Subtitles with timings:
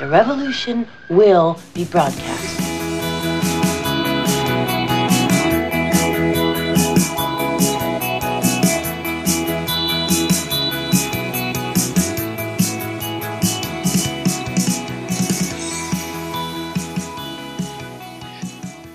[0.00, 2.58] The revolution will be broadcast.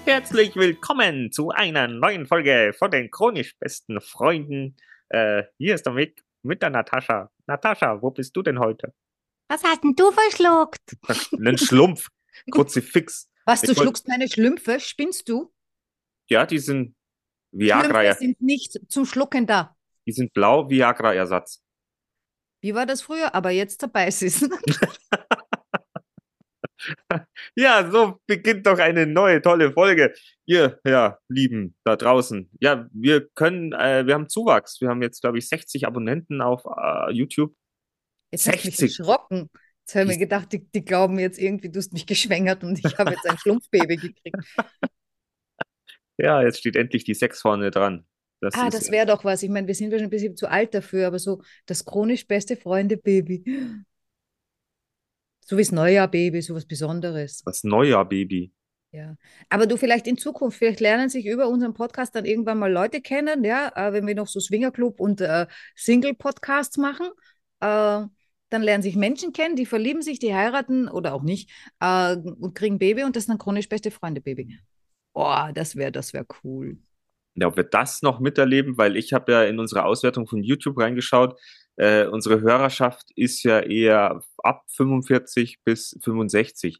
[0.05, 4.75] Herzlich willkommen zu einer neuen Folge von den chronisch besten Freunden.
[5.09, 7.29] Äh, hier ist der Mick mit der Natascha.
[7.45, 8.91] Natascha, wo bist du denn heute?
[9.47, 10.81] Was hast denn du verschluckt?
[11.33, 12.09] Einen Schlumpf.
[12.51, 13.29] Kruzifix.
[13.45, 14.79] Was, du Ich wollt- schluckst meine Schlümpfe?
[14.79, 15.53] Spinnst du?
[16.29, 16.95] Ja, die sind
[17.51, 19.75] Viagra, Schlümpfe sind nicht zum Schlucken da.
[20.07, 21.61] die sind blau, Viagra-Ersatz.
[22.61, 23.33] Wie war das früher?
[23.35, 24.49] Aber jetzt dabei ist es.
[27.55, 30.13] Ja, so beginnt doch eine neue tolle Folge.
[30.45, 32.49] Ihr, ja, Lieben da draußen.
[32.59, 34.81] Ja, wir können, äh, wir haben Zuwachs.
[34.81, 37.55] Wir haben jetzt, glaube ich, 60 Abonnenten auf äh, YouTube.
[38.31, 38.99] Jetzt hast du mich 60.
[38.99, 39.49] erschrocken.
[39.81, 42.79] Jetzt habe ich mir gedacht, die, die glauben jetzt irgendwie, du hast mich geschwängert und
[42.79, 44.37] ich habe jetzt ein Schlumpfbaby gekriegt.
[46.17, 48.05] Ja, jetzt steht endlich die 6 vorne dran.
[48.39, 49.43] Das Ah, das wäre doch was.
[49.43, 52.55] Ich meine, wir sind schon ein bisschen zu alt dafür, aber so das chronisch beste
[52.55, 53.43] Freunde-Baby.
[55.41, 57.43] So wie das Neujahr-Baby, so was Besonderes.
[57.43, 58.53] das Neujahr-Baby.
[58.91, 59.17] Ja,
[59.49, 63.01] aber du vielleicht in Zukunft, vielleicht lernen sich über unseren Podcast dann irgendwann mal Leute
[63.01, 67.09] kennen, ja, äh, wenn wir noch so Swingerclub und äh, Single-Podcasts machen,
[67.59, 68.03] äh,
[68.55, 71.49] dann lernen sich Menschen kennen, die verlieben sich, die heiraten oder auch nicht
[71.81, 74.57] äh, und kriegen Baby und das ist dann chronisch beste Freunde-Baby.
[75.13, 76.77] Boah, das wäre, das wäre cool.
[77.35, 80.77] Ja, ob wir das noch miterleben, weil ich habe ja in unsere Auswertung von YouTube
[80.77, 81.37] reingeschaut.
[81.75, 86.79] Äh, unsere Hörerschaft ist ja eher ab 45 bis 65.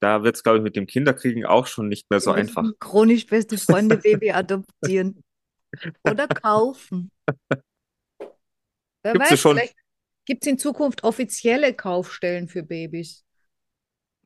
[0.00, 2.62] Da wird es, glaube ich, mit dem Kinderkriegen auch schon nicht mehr so Wir einfach.
[2.62, 5.24] ein Chronisch beste Freunde-Baby adoptieren
[6.08, 7.10] oder kaufen.
[9.02, 9.56] Wer Gibt's weiß, schon.
[9.56, 9.76] vielleicht
[10.26, 13.24] gibt es in Zukunft offizielle Kaufstellen für Babys.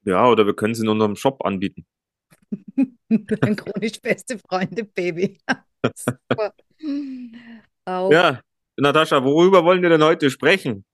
[0.05, 1.87] Ja, oder wir können sie in unserem Shop anbieten.
[3.09, 5.39] Ein chronisch beste Freunde Baby.
[7.87, 8.41] Ja,
[8.77, 10.85] Natascha, worüber wollen wir denn heute sprechen?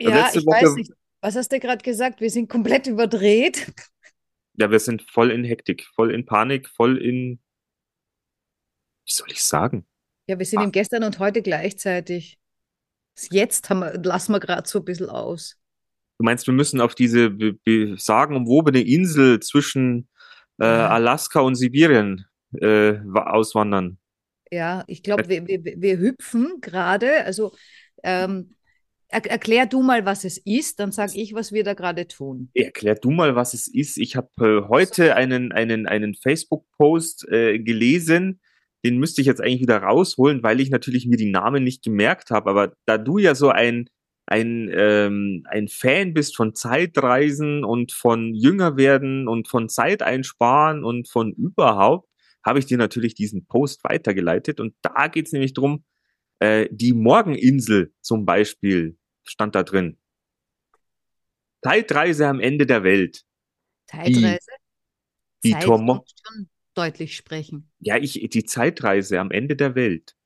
[0.00, 0.92] Ja, letzte ich Woche- weiß nicht.
[1.20, 2.20] Was hast du gerade gesagt?
[2.20, 3.72] Wir sind komplett überdreht.
[4.56, 7.40] Ja, wir sind voll in Hektik, voll in Panik, voll in,
[9.06, 9.86] wie soll ich sagen?
[10.26, 10.64] Ja, wir sind Ah.
[10.64, 12.38] im Gestern und heute gleichzeitig.
[13.30, 15.58] Jetzt haben wir, lassen wir gerade so ein bisschen aus.
[16.18, 20.08] Du meinst, wir müssen auf diese be- be- sagenumwobene Insel zwischen
[20.60, 20.88] äh, Ja.
[20.88, 22.26] Alaska und Sibirien
[22.60, 23.98] äh, wa- auswandern?
[24.50, 27.24] Ja, ich glaube, wir, wir, wir hüpfen gerade.
[27.24, 27.54] Also
[28.02, 28.54] ähm,
[29.08, 32.50] er, erklär du mal, was es ist, dann sage ich, was wir da gerade tun.
[32.54, 33.96] Erklär du mal, was es ist.
[33.98, 38.40] Ich habe äh, heute einen, einen, einen Facebook-Post äh, gelesen.
[38.84, 42.30] Den müsste ich jetzt eigentlich wieder rausholen, weil ich natürlich mir die Namen nicht gemerkt
[42.30, 42.50] habe.
[42.50, 43.88] Aber da du ja so ein,
[44.26, 51.08] ein, ähm, ein Fan bist von Zeitreisen und von Jüngerwerden und von Zeit einsparen und
[51.08, 52.08] von überhaupt,
[52.44, 54.58] habe ich dir natürlich diesen Post weitergeleitet.
[54.58, 55.84] Und da geht es nämlich drum,
[56.40, 59.98] äh, die Morgeninsel zum Beispiel stand da drin.
[61.62, 63.22] Zeitreise am Ende der Welt.
[63.86, 64.38] Zeitreise.
[65.44, 67.70] die muss schon deutlich sprechen.
[67.78, 70.16] Ja, ich, die Zeitreise am Ende der Welt.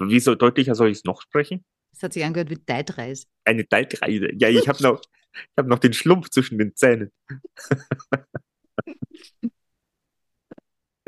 [0.00, 1.64] Wie so deutlicher soll ich es noch sprechen?
[1.92, 3.26] Das hat sich angehört wie Zeitreise.
[3.44, 4.28] Eine Zeitreise.
[4.38, 5.00] Ja, ich habe noch,
[5.34, 7.10] ich hab noch den Schlumpf zwischen den Zähnen.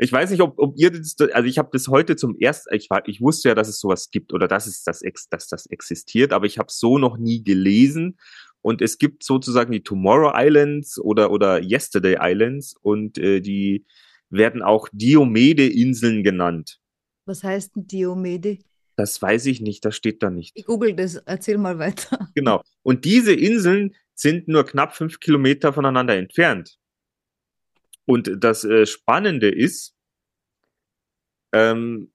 [0.03, 2.89] Ich weiß nicht, ob, ob ihr das, also ich habe das heute zum ersten, ich,
[2.89, 6.33] war, ich wusste ja, dass es sowas gibt oder dass es das, dass das existiert,
[6.33, 8.17] aber ich habe so noch nie gelesen.
[8.63, 13.85] Und es gibt sozusagen die Tomorrow Islands oder, oder Yesterday Islands und äh, die
[14.31, 16.79] werden auch Diomede-Inseln genannt.
[17.25, 18.59] Was heißt Diomede?
[18.95, 20.51] Das weiß ich nicht, das steht da nicht.
[20.55, 22.29] Ich google das, erzähl mal weiter.
[22.35, 22.61] Genau.
[22.83, 26.77] Und diese Inseln sind nur knapp fünf Kilometer voneinander entfernt.
[28.05, 29.95] Und das äh, Spannende ist,
[31.53, 32.11] ähm,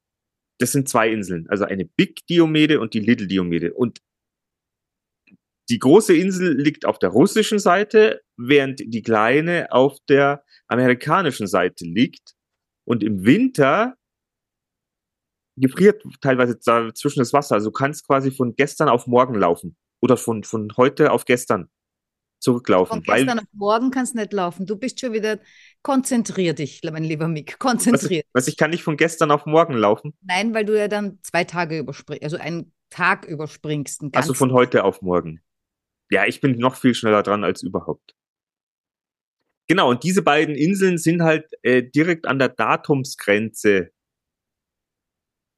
[0.59, 3.75] das sind zwei Inseln, also eine Big Diomede und die Little Diomede.
[3.75, 4.01] Und
[5.69, 11.85] die große Insel liegt auf der russischen Seite, während die kleine auf der amerikanischen Seite
[11.85, 12.35] liegt.
[12.85, 13.97] Und im Winter
[15.57, 17.57] gefriert teilweise da zwischen das Wasser.
[17.57, 21.69] Also du kannst quasi von gestern auf morgen laufen oder von, von heute auf gestern
[22.39, 23.03] zurücklaufen.
[23.03, 24.67] Von gestern auf morgen kannst du nicht laufen.
[24.67, 25.41] Du bist schon wieder,
[25.83, 28.31] konzentrier dich, mein lieber Mick, was, konzentrier dich.
[28.33, 31.45] was ich kann nicht von gestern auf morgen laufen, Nein, weil du ja dann zwei
[31.45, 34.05] Tage überspringst, also einen Tag überspringst.
[34.13, 35.41] Also von heute auf morgen.
[36.11, 38.15] Ja, ich bin noch viel schneller dran als überhaupt.
[39.69, 43.91] Genau, und diese beiden Inseln sind halt äh, direkt an der Datumsgrenze.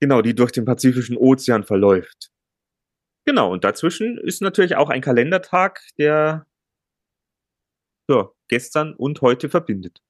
[0.00, 2.30] Genau, die durch den Pazifischen Ozean verläuft.
[3.26, 6.46] Genau, und dazwischen ist natürlich auch ein Kalendertag, der
[8.10, 10.00] ja, gestern und heute verbindet.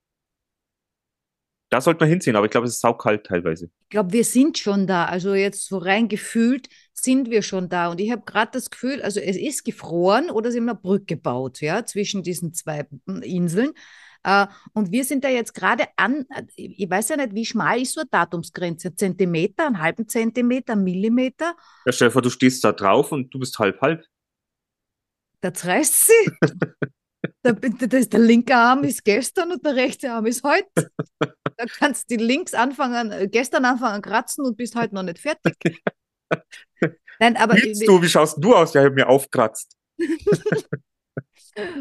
[1.70, 3.67] Da sollte man hinziehen, aber ich glaube, es ist saukalt teilweise.
[3.82, 5.05] Ich glaube, wir sind schon da.
[5.05, 7.91] Also jetzt so rein gefühlt sind wir schon da.
[7.91, 11.17] Und ich habe gerade das Gefühl, also es ist gefroren oder sie haben eine Brücke
[11.17, 12.87] gebaut, ja, zwischen diesen zwei
[13.23, 13.73] Inseln.
[14.25, 16.26] Äh, und wir sind da jetzt gerade an,
[16.56, 18.94] ich weiß ja nicht, wie schmal ist so eine Datumsgrenze?
[18.94, 21.55] Zentimeter, einen halben Zentimeter, einen Millimeter?
[21.85, 24.05] Ja, stell dir vor, du stehst da drauf und du bist halb halb.
[25.41, 26.32] Da zerreißt sie.
[27.44, 30.91] der, der, der linke Arm ist gestern und der rechte Arm ist heute.
[31.19, 35.55] Da kannst du links anfangen, äh, gestern anfangen kratzen und bist heute noch nicht fertig.
[37.20, 38.75] Nein, aber Willst du, wie schaust du aus?
[38.75, 39.73] Ja, ich habe mir aufkratzt.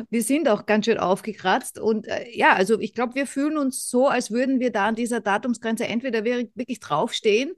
[0.10, 3.88] wir sind auch ganz schön aufgekratzt und äh, ja, also ich glaube, wir fühlen uns
[3.88, 7.54] so, als würden wir da an dieser Datumsgrenze entweder wirklich draufstehen,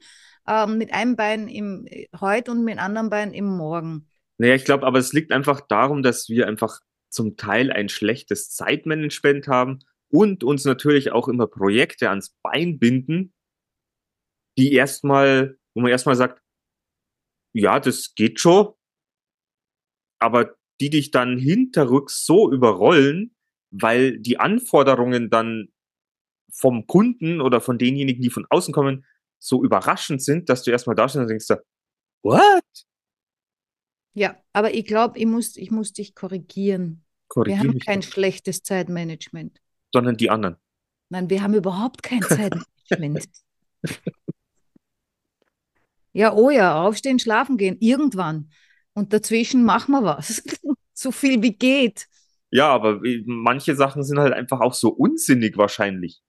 [0.48, 4.10] ähm, mit einem Bein im äh, heute und mit dem anderen Bein im Morgen.
[4.38, 6.80] Naja, ich glaube, aber es liegt einfach darum, dass wir einfach
[7.10, 9.80] zum Teil ein schlechtes Zeitmanagement haben
[10.10, 13.34] und uns natürlich auch immer Projekte ans Bein binden,
[14.58, 16.42] die erstmal, wo man erstmal sagt,
[17.54, 18.74] ja, das geht schon,
[20.20, 23.36] aber die dich dann hinterrücks so überrollen,
[23.72, 25.70] weil die Anforderungen dann
[26.52, 29.06] vom Kunden oder von denjenigen, die von außen kommen,
[29.40, 31.48] so überraschend sind, dass du erstmal da stehst und denkst,
[32.24, 32.89] what?
[34.20, 37.06] Ja, aber ich glaube, ich muss, ich muss dich korrigieren.
[37.30, 38.10] Korrigier wir haben kein doch.
[38.10, 39.62] schlechtes Zeitmanagement.
[39.94, 40.58] Sondern die anderen.
[41.08, 43.30] Nein, wir haben überhaupt kein Zeitmanagement.
[46.12, 48.52] ja, oh ja, aufstehen, schlafen gehen, irgendwann.
[48.92, 50.44] Und dazwischen machen wir was.
[50.94, 52.10] so viel wie geht.
[52.52, 56.22] Ja, aber manche Sachen sind halt einfach auch so unsinnig wahrscheinlich.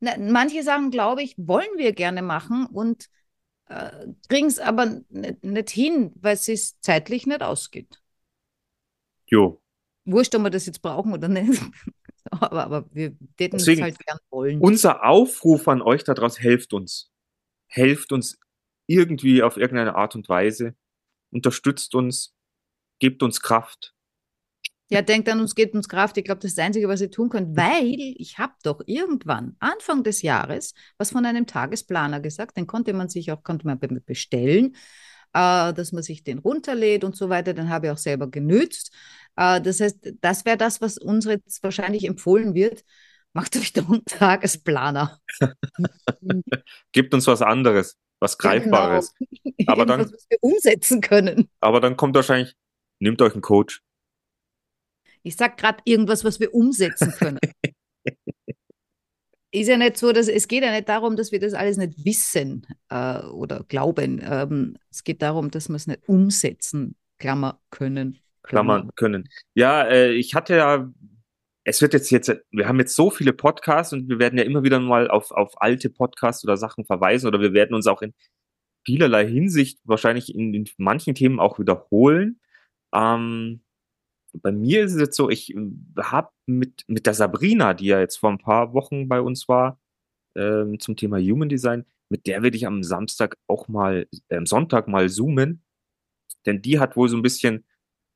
[0.00, 3.08] Na, manche Sachen, glaube ich, wollen wir gerne machen und äh,
[4.28, 8.00] kriegen es aber nicht hin, weil es sich zeitlich nicht ausgeht.
[9.26, 9.62] Jo.
[10.04, 11.62] Wurscht, ob wir das jetzt brauchen oder nicht.
[12.30, 14.60] aber, aber wir hätten es halt gern wollen.
[14.60, 17.10] Unser Aufruf an euch daraus helft uns.
[17.66, 18.38] Helft uns
[18.86, 20.74] irgendwie auf irgendeine Art und Weise.
[21.30, 22.34] Unterstützt uns.
[22.98, 23.94] Gebt uns Kraft.
[24.92, 26.18] Ja, denkt an uns, gebt uns Kraft.
[26.18, 29.56] Ich glaube, das ist das Einzige, was ihr tun könnt, weil ich habe doch irgendwann,
[29.58, 33.78] Anfang des Jahres, was von einem Tagesplaner gesagt, den konnte man sich auch, konnte man
[34.04, 34.76] bestellen,
[35.32, 37.54] äh, dass man sich den runterlädt und so weiter.
[37.54, 38.92] Den habe ich auch selber genützt.
[39.36, 42.84] Äh, das heißt, das wäre das, was uns jetzt wahrscheinlich empfohlen wird.
[43.32, 45.20] Macht euch doch einen Tagesplaner.
[46.92, 49.14] Gebt uns was anderes, was Greifbares.
[49.18, 49.54] Genau.
[49.68, 51.48] Aber dann, was wir umsetzen können.
[51.60, 52.54] Aber dann kommt wahrscheinlich,
[52.98, 53.82] nehmt euch einen Coach.
[55.22, 57.38] Ich sage gerade irgendwas, was wir umsetzen können.
[59.52, 62.04] ist ja nicht so, dass es geht ja nicht darum, dass wir das alles nicht
[62.04, 64.20] wissen äh, oder glauben.
[64.24, 68.18] Ähm, es geht darum, dass wir es nicht umsetzen, Klammer können.
[68.42, 69.28] Klammern können.
[69.54, 70.90] Ja, äh, ich hatte ja,
[71.64, 74.64] es wird jetzt jetzt, wir haben jetzt so viele Podcasts und wir werden ja immer
[74.64, 78.14] wieder mal auf, auf alte Podcasts oder Sachen verweisen oder wir werden uns auch in
[78.84, 82.40] vielerlei Hinsicht wahrscheinlich in, in manchen Themen auch wiederholen.
[82.92, 83.62] Ähm,
[84.32, 85.60] bei mir ist es jetzt so, ich äh,
[85.98, 89.80] habe mit, mit der Sabrina, die ja jetzt vor ein paar Wochen bei uns war,
[90.34, 94.46] ähm, zum Thema Human Design, mit der werde ich am Samstag auch mal, äh, am
[94.46, 95.62] Sonntag mal zoomen.
[96.46, 97.64] Denn die hat wohl so ein bisschen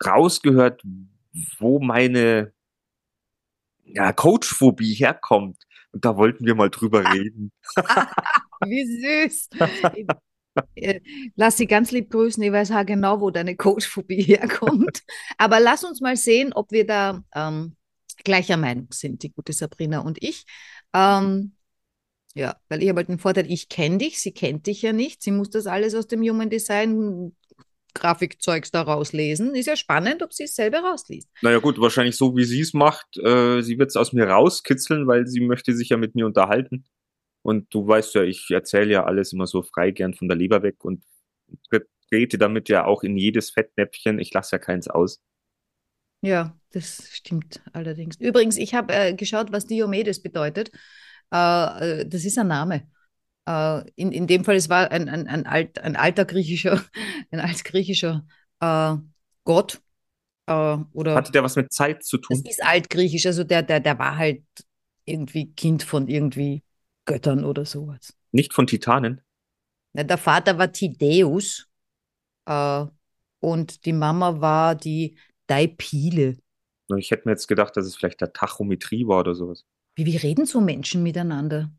[0.04, 0.82] rausgehört,
[1.58, 2.52] wo meine
[3.84, 5.62] ja, Coachphobie herkommt.
[5.92, 7.52] Und da wollten wir mal drüber reden.
[8.66, 9.48] Wie süß.
[10.74, 11.00] Äh,
[11.36, 12.42] lass sie ganz lieb grüßen.
[12.42, 15.02] Ich weiß auch genau, wo deine Coachphobie herkommt.
[15.38, 17.76] Aber lass uns mal sehen, ob wir da ähm,
[18.24, 20.44] gleicher Meinung sind, die gute Sabrina und ich.
[20.94, 21.52] Ähm,
[22.34, 25.22] ja, weil ich habe halt den Vorteil, ich kenne dich, sie kennt dich ja nicht.
[25.22, 27.34] Sie muss das alles aus dem Human Design
[27.94, 29.54] Grafikzeugs da rauslesen.
[29.54, 31.28] Ist ja spannend, ob sie es selber rausliest.
[31.40, 33.16] Naja gut, wahrscheinlich so, wie sie es macht.
[33.16, 36.84] Äh, sie wird es aus mir rauskitzeln, weil sie möchte sich ja mit mir unterhalten.
[37.46, 40.64] Und du weißt ja, ich erzähle ja alles immer so frei gern von der Leber
[40.64, 41.04] weg und
[42.08, 44.18] trete damit ja auch in jedes Fettnäpfchen.
[44.18, 45.20] Ich lasse ja keins aus.
[46.22, 48.16] Ja, das stimmt allerdings.
[48.16, 50.72] Übrigens, ich habe äh, geschaut, was Diomedes bedeutet.
[51.32, 52.90] Äh, äh, das ist ein Name.
[53.46, 56.82] Äh, in, in dem Fall, es war ein, ein, ein, alt, ein alter griechischer,
[57.30, 58.26] ein altgriechischer
[58.58, 58.96] äh,
[59.44, 59.80] Gott.
[60.46, 62.42] Äh, oder Hatte der was mit Zeit zu tun?
[62.42, 64.42] Das ist altgriechisch, also der, der, der war halt
[65.04, 66.64] irgendwie Kind von irgendwie
[67.06, 68.14] Göttern oder sowas.
[68.32, 69.22] Nicht von Titanen?
[69.94, 71.68] Na, der Vater war Tideus
[72.44, 72.84] äh,
[73.40, 76.36] und die Mama war die Daipile.
[76.96, 79.64] Ich hätte mir jetzt gedacht, dass es vielleicht der Tachometrie war oder sowas.
[79.94, 81.70] Wie, wie reden so Menschen miteinander?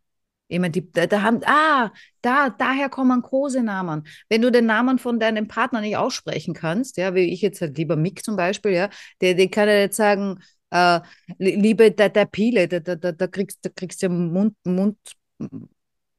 [0.49, 1.91] Ich meine, die, da, da haben, ah,
[2.21, 4.07] da, daher kommen Kosenamen.
[4.29, 7.77] Wenn du den Namen von deinem Partner nicht aussprechen kannst, ja, wie ich jetzt halt
[7.77, 8.89] lieber Mick zum Beispiel, ja,
[9.21, 10.99] der, der kann ja jetzt sagen, äh,
[11.37, 14.97] liebe der, der Pile, da, da, da, da kriegst du kriegst ja Mund, Mund,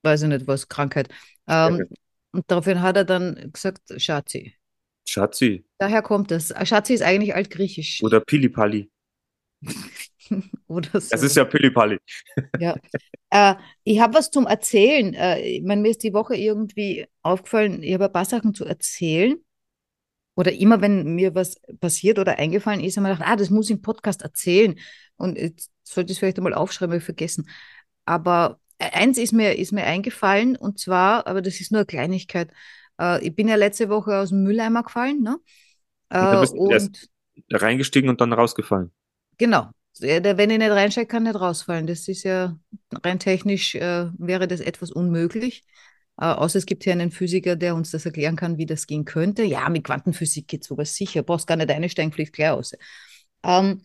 [0.02, 1.08] weiß ich nicht was, Krankheit.
[1.46, 1.86] Ähm,
[2.32, 4.54] und daraufhin hat er dann gesagt, Schatzi.
[5.08, 5.64] Schatzi.
[5.78, 6.52] Daher kommt es.
[6.64, 8.02] Schatzi ist eigentlich altgriechisch.
[8.02, 8.90] Oder Pilipali.
[10.66, 11.08] Oder so.
[11.14, 11.98] Es ist ja Pilipali.
[12.60, 12.76] Ja.
[13.30, 15.14] Äh, ich habe was zum Erzählen.
[15.14, 18.64] Äh, ich meine, mir ist die Woche irgendwie aufgefallen, ich habe ein paar Sachen zu
[18.64, 19.36] erzählen.
[20.38, 23.66] Oder immer, wenn mir was passiert oder eingefallen ist, habe ich gedacht, ah, das muss
[23.70, 24.78] ich im Podcast erzählen.
[25.16, 27.48] Und jetzt sollte ich es vielleicht einmal aufschreiben, habe ich vergessen.
[28.06, 32.50] Aber eins ist mir, ist mir eingefallen, und zwar, aber das ist nur eine Kleinigkeit.
[33.00, 35.38] Äh, ich bin ja letzte Woche aus dem Mülleimer gefallen, ne?
[36.20, 37.08] Da Äh, bist du erst und
[37.50, 38.92] reingestiegen und dann rausgefallen.
[39.38, 39.68] genau,
[40.00, 41.86] wenn ich nicht reinsteige, kann nicht rausfallen.
[41.86, 42.58] Das ist ja
[43.04, 45.64] rein technisch, äh, wäre das etwas unmöglich.
[46.18, 49.04] Äh, außer es gibt hier einen Physiker, der uns das erklären kann, wie das gehen
[49.04, 49.42] könnte.
[49.44, 51.22] Ja, mit Quantenphysik geht sowas sicher.
[51.22, 52.72] Brauchst gar nicht einsteigen, fliegt gleich aus.
[53.44, 53.82] Ähm,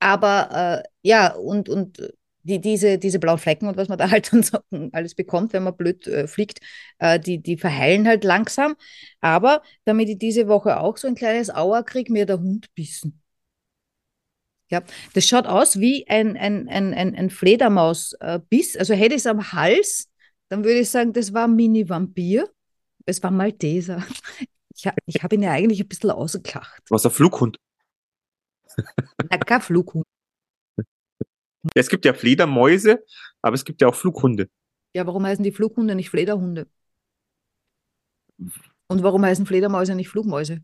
[0.00, 2.00] aber äh, ja, und, und
[2.42, 4.58] die, diese, diese blauen Flecken und was man da halt dann so
[4.92, 6.60] alles bekommt, wenn man blöd äh, fliegt,
[6.98, 8.76] äh, die, die verheilen halt langsam.
[9.20, 13.22] Aber damit ich diese Woche auch so ein kleines Aua kriege, mir der Hund bissen.
[14.68, 14.82] Ja,
[15.14, 18.76] das schaut aus wie ein, ein, ein, ein, ein Fledermausbiss.
[18.76, 20.10] Also hätte ich es am Hals,
[20.48, 22.50] dann würde ich sagen, das war ein Mini-Vampir.
[23.04, 24.04] Es war Malteser.
[24.74, 26.82] Ich, ich habe ihn ja eigentlich ein bisschen ausgelacht.
[26.90, 27.58] Was der Flughund.
[29.30, 30.04] Na, kein Flughund.
[31.74, 33.04] Es gibt ja Fledermäuse,
[33.42, 34.48] aber es gibt ja auch Flughunde.
[34.94, 36.68] Ja, warum heißen die Flughunde nicht Flederhunde?
[38.38, 40.62] Und warum heißen Fledermäuse nicht Flugmäuse?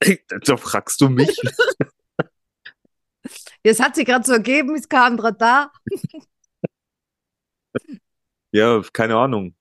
[0.44, 1.36] Da fragst du mich.
[3.62, 5.72] Das hat sich gerade so ergeben, es kam gerade da.
[8.52, 9.54] Ja, keine Ahnung.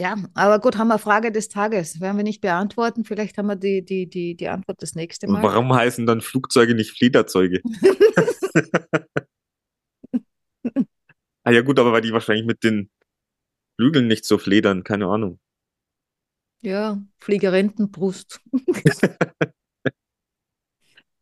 [0.00, 2.00] Ja, aber gut, haben wir Frage des Tages.
[2.00, 3.04] Werden wir nicht beantworten.
[3.04, 5.42] Vielleicht haben wir die, die, die, die Antwort das nächste Und Mal.
[5.44, 7.60] warum heißen dann Flugzeuge nicht Flederzeuge?
[11.44, 12.90] ah ja gut, aber weil die wahrscheinlich mit den
[13.78, 15.38] Flügeln nicht so fledern, keine Ahnung.
[16.62, 18.40] Ja, Fliegerentenbrust.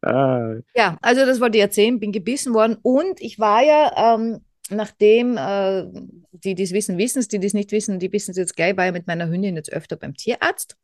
[0.05, 4.45] Ah, Ja, also das wollte ich erzählen, bin gebissen worden und ich war ja, ähm,
[4.71, 5.85] nachdem äh,
[6.33, 8.57] die, die es wissen, wissen es, die, die es nicht wissen, die wissen es jetzt
[8.57, 10.77] gleich, war ja mit meiner Hündin jetzt öfter beim Tierarzt,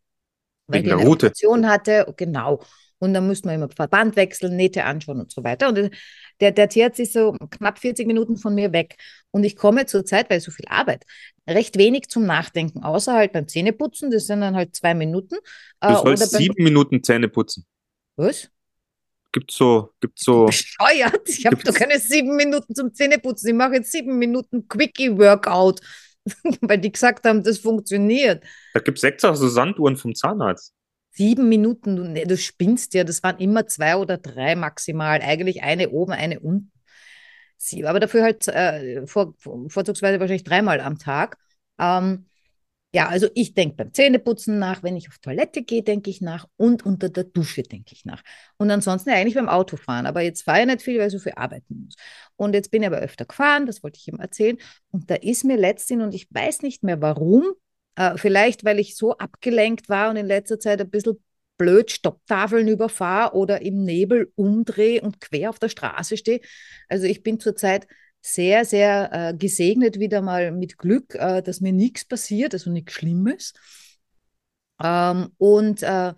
[0.66, 1.26] weil die eine Rute.
[1.26, 2.60] Operation hatte, genau.
[3.00, 5.68] Und dann mussten wir immer Verband wechseln, Nähte anschauen und so weiter.
[5.68, 5.90] Und
[6.40, 8.96] der, der Tierarzt ist so knapp 40 Minuten von mir weg.
[9.30, 11.04] Und ich komme zur Zeit, weil so viel Arbeit,
[11.48, 15.36] recht wenig zum Nachdenken, außer halt beim Zähneputzen, das sind dann halt zwei Minuten.
[15.80, 17.64] du Äh, sollst sieben Minuten Zähne putzen.
[18.16, 18.50] was?
[19.32, 21.28] Gibt so, gibt so, bescheuert.
[21.28, 23.50] Ich habe doch keine sieben Minuten zum Zähneputzen.
[23.50, 25.80] Ich mache jetzt sieben Minuten Quickie-Workout,
[26.62, 28.42] weil die gesagt haben, das funktioniert.
[28.72, 30.72] da gibt's extra so Sanduhren vom Zahnarzt.
[31.10, 33.04] Sieben Minuten, du, nee, du spinnst ja.
[33.04, 35.20] Das waren immer zwei oder drei maximal.
[35.20, 36.72] Eigentlich eine oben, eine unten.
[37.56, 41.36] Sie, aber dafür halt äh, vor, vorzugsweise wahrscheinlich dreimal am Tag.
[41.78, 42.26] Ähm,
[42.92, 46.46] ja, also ich denke beim Zähneputzen nach, wenn ich auf Toilette gehe, denke ich nach
[46.56, 48.22] und unter der Dusche denke ich nach.
[48.56, 50.06] Und ansonsten eigentlich beim Autofahren.
[50.06, 51.96] Aber jetzt fahre ich nicht viel, weil ich so viel arbeiten muss.
[52.36, 54.56] Und jetzt bin ich aber öfter gefahren, das wollte ich ihm erzählen.
[54.90, 57.44] Und da ist mir letztens, und ich weiß nicht mehr warum,
[57.96, 61.22] äh, vielleicht weil ich so abgelenkt war und in letzter Zeit ein bisschen
[61.58, 66.40] blöd Stopptafeln überfahre oder im Nebel umdrehe und quer auf der Straße stehe.
[66.88, 67.86] Also ich bin zurzeit
[68.20, 72.92] sehr, sehr äh, gesegnet wieder mal mit Glück, äh, dass mir nichts passiert, also nichts
[72.92, 73.54] Schlimmes.
[74.82, 76.14] Ähm, und äh,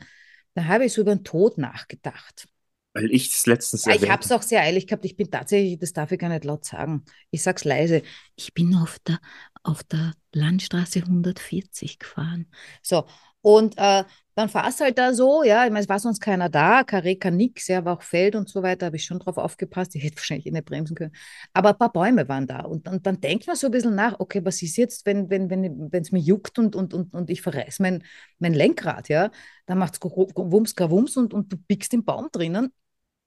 [0.54, 2.46] da habe ich so über den Tod nachgedacht.
[2.92, 5.04] Weil ich es letztens Ja, ich erwähnt habe es auch sehr eilig gehabt.
[5.04, 7.04] Ich bin tatsächlich, das darf ich gar nicht laut sagen.
[7.30, 8.02] Ich sag's leise.
[8.34, 9.20] Ich bin auf der,
[9.62, 12.50] auf der Landstraße 140 gefahren.
[12.82, 13.06] So,
[13.42, 14.04] und äh,
[14.40, 17.30] dann fahrst halt da so, ja, ich meine, es war sonst keiner da, kein Reka,
[17.30, 19.94] nix, ja, war auch Feld und so weiter, habe ich schon drauf aufgepasst.
[19.94, 21.12] Ich hätte wahrscheinlich eh nicht bremsen können.
[21.52, 22.60] Aber ein paar Bäume waren da.
[22.60, 25.50] Und, und dann denkt man so ein bisschen nach, okay, was ist jetzt, wenn wenn
[25.50, 28.02] wenn wenn, es mir juckt und, und, und, und ich verreiß mein,
[28.38, 29.30] mein Lenkrad, ja,
[29.66, 32.72] dann macht's Wumms, Wumms und, und du biegst im Baum drinnen.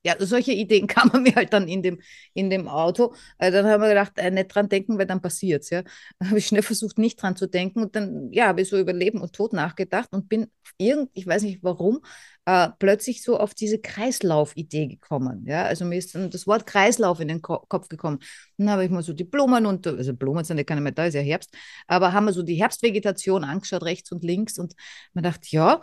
[0.03, 2.00] Ja, solche Ideen kamen mir halt dann in dem,
[2.33, 3.13] in dem Auto.
[3.38, 5.83] Äh, dann haben wir gedacht, äh, nicht dran denken, weil dann passiert's, ja.
[6.19, 8.77] Dann habe ich schnell versucht, nicht dran zu denken und dann, ja, habe ich so
[8.77, 12.01] über Leben und Tod nachgedacht und bin irgend, ich weiß nicht warum,
[12.45, 15.63] äh, plötzlich so auf diese Kreislaufidee gekommen, ja.
[15.63, 18.19] Also mir ist dann das Wort Kreislauf in den Ko Kopf gekommen.
[18.57, 21.05] Dann habe ich mal so die Blumen und, also Blumen sind ja keine mehr da,
[21.05, 21.51] ist ja Herbst,
[21.88, 24.74] aber haben wir so die Herbstvegetation angeschaut, rechts und links und
[25.13, 25.81] man dachte, ja,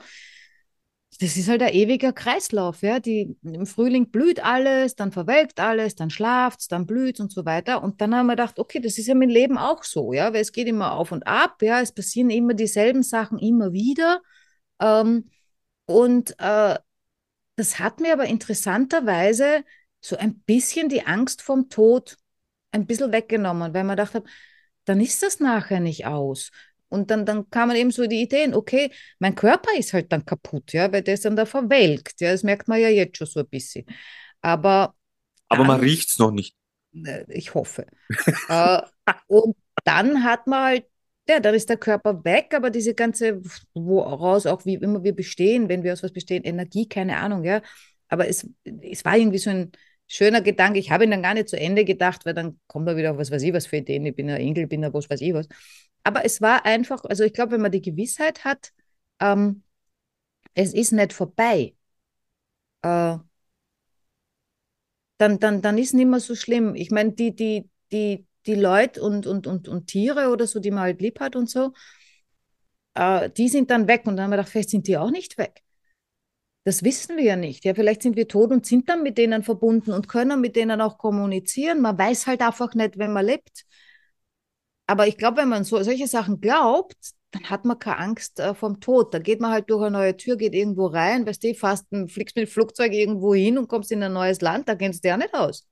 [1.18, 3.00] das ist halt ein ewiger Kreislauf, ja.
[3.00, 7.82] Die, Im Frühling blüht alles, dann verwelkt alles, dann schlaft's, dann blüht's und so weiter.
[7.82, 10.40] Und dann haben wir gedacht, okay, das ist ja mit Leben auch so, ja, weil
[10.40, 14.20] es geht immer auf und ab, ja, es passieren immer dieselben Sachen immer wieder.
[14.80, 15.30] Ähm,
[15.86, 16.78] und äh,
[17.56, 19.64] das hat mir aber interessanterweise
[20.00, 22.16] so ein bisschen die Angst vom Tod
[22.72, 24.22] ein bisschen weggenommen, weil man dachte,
[24.84, 26.50] dann ist das nachher nicht aus.
[26.90, 30.73] Und dann, dann kamen eben so die Ideen, okay, mein Körper ist halt dann kaputt,
[30.75, 32.20] ja, weil der ist dann da verwelkt.
[32.20, 33.87] Ja, das merkt man ja jetzt schon so ein bisschen.
[34.42, 34.94] Aber,
[35.49, 36.56] Aber man riecht es noch nicht.
[36.94, 37.87] Äh, ich hoffe.
[38.49, 38.82] äh,
[39.28, 40.85] und dann hat man halt,
[41.28, 43.40] ja, dann ist der Körper weg, aber diese ganze,
[43.75, 47.62] woraus auch wie immer wir bestehen, wenn wir aus was bestehen, Energie, keine Ahnung, ja.
[48.09, 48.49] Aber es,
[48.82, 49.73] es war irgendwie so ein
[50.09, 50.80] schöner Gedanke.
[50.80, 53.18] Ich habe ihn dann gar nicht zu Ende gedacht, weil dann kommt er wieder auf
[53.18, 54.04] was weiß ich was für Ideen.
[54.06, 55.47] Ich bin ein Engel, bin ein was weiß ich was
[56.04, 58.73] aber es war einfach, also ich glaube, wenn man die Gewissheit hat,
[59.21, 59.62] ähm,
[60.54, 61.75] es ist nicht vorbei,
[62.83, 63.19] äh,
[65.19, 66.75] dann, dann, dann ist nicht mehr so schlimm.
[66.75, 70.71] Ich meine, die, die, die, die Leute und, und, und, und Tiere oder so, die
[70.71, 71.73] man halt lieb hat und so,
[72.95, 74.02] äh, die sind dann weg.
[74.07, 75.62] Und dann haben wir gedacht, vielleicht sind die auch nicht weg.
[76.64, 77.64] Das wissen wir ja nicht.
[77.64, 80.80] Ja, vielleicht sind wir tot und sind dann mit denen verbunden und können mit denen
[80.80, 81.80] auch kommunizieren.
[81.80, 83.64] Man weiß halt einfach nicht, wenn man lebt.
[84.90, 86.97] Aber ich glaube, wenn man so, solche Sachen glaubt,
[87.30, 89.14] dann hat man keine Angst äh, vom Tod.
[89.14, 92.35] Da geht man halt durch eine neue Tür, geht irgendwo rein, weißt du, fast fliegst
[92.35, 95.16] mit dem Flugzeug irgendwo hin und kommst in ein neues Land, da kennst du ja
[95.16, 95.64] nicht aus.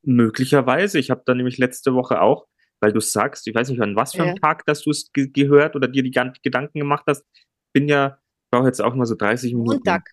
[0.00, 0.98] Möglicherweise.
[0.98, 2.46] Ich habe da nämlich letzte Woche auch,
[2.80, 4.40] weil du sagst, ich weiß nicht, an was für einem ja.
[4.40, 7.26] Tag, dass du es ge gehört oder dir die Gedanken gemacht hast.
[7.74, 9.82] Bin ja, ich brauche jetzt auch mal so 30 Minuten.
[9.84, 10.12] Montag.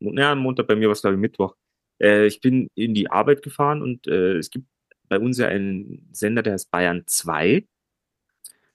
[0.00, 1.54] Ja, Montag bei mir war es, glaube ich, Mittwoch.
[2.02, 4.66] Äh, ich bin in die Arbeit gefahren und äh, es gibt
[5.08, 7.66] bei uns ja einen Sender, der heißt Bayern 2.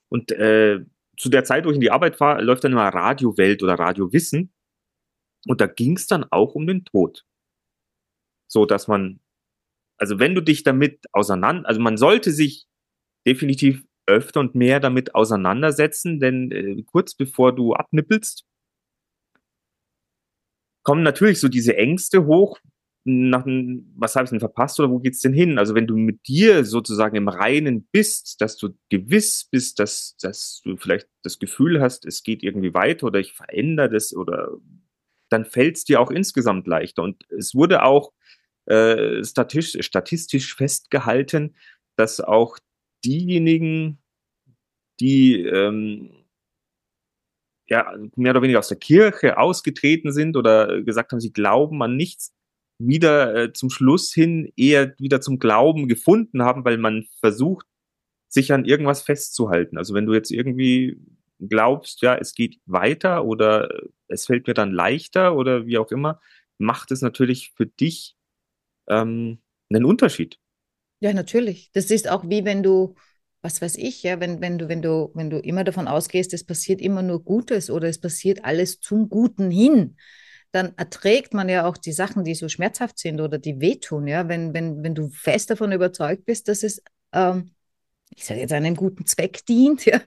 [0.09, 0.79] Und äh,
[1.17, 3.75] zu der Zeit, wo ich in die Arbeit fahre, läuft dann immer Radio Welt oder
[3.75, 4.51] Radio Wissen.
[5.45, 7.25] Und da ging es dann auch um den Tod.
[8.47, 9.19] So dass man,
[9.97, 12.67] also wenn du dich damit auseinander, also man sollte sich
[13.27, 18.43] definitiv öfter und mehr damit auseinandersetzen, denn äh, kurz bevor du abnippelst,
[20.83, 22.59] kommen natürlich so diese Ängste hoch,
[23.09, 23.45] nach,
[23.95, 25.57] was habe ich denn verpasst oder wo geht's denn hin?
[25.57, 30.61] Also wenn du mit dir sozusagen im Reinen bist, dass du gewiss bist, dass, dass
[30.63, 34.51] du vielleicht das Gefühl hast, es geht irgendwie weiter oder ich verändere das oder
[35.29, 37.03] dann fällt es dir auch insgesamt leichter.
[37.03, 38.13] Und es wurde auch
[38.65, 41.55] äh, statistisch, statistisch festgehalten,
[41.95, 42.57] dass auch
[43.03, 43.99] diejenigen,
[44.99, 46.11] die ähm,
[47.67, 51.95] ja, mehr oder weniger aus der Kirche ausgetreten sind oder gesagt haben, sie glauben an
[51.95, 52.33] nichts,
[52.79, 57.67] wieder äh, zum Schluss hin eher wieder zum Glauben gefunden haben, weil man versucht,
[58.29, 59.77] sich an irgendwas festzuhalten.
[59.77, 60.97] Also wenn du jetzt irgendwie
[61.39, 63.69] glaubst, ja, es geht weiter oder
[64.07, 66.19] es fällt mir dann leichter oder wie auch immer,
[66.57, 68.15] macht es natürlich für dich
[68.87, 69.39] ähm,
[69.69, 70.37] einen Unterschied.
[70.99, 71.71] Ja, natürlich.
[71.73, 72.95] Das ist auch wie wenn du,
[73.41, 76.45] was weiß ich, ja, wenn, wenn du, wenn du, wenn du immer davon ausgehst, es
[76.45, 79.95] passiert immer nur Gutes oder es passiert alles zum Guten hin,
[80.51, 84.27] dann erträgt man ja auch die Sachen, die so schmerzhaft sind oder die wehtun, ja,
[84.27, 86.81] wenn, wenn, wenn du fest davon überzeugt bist, dass es,
[87.13, 87.51] ähm,
[88.15, 90.01] ich sage jetzt, einem guten Zweck dient, ja,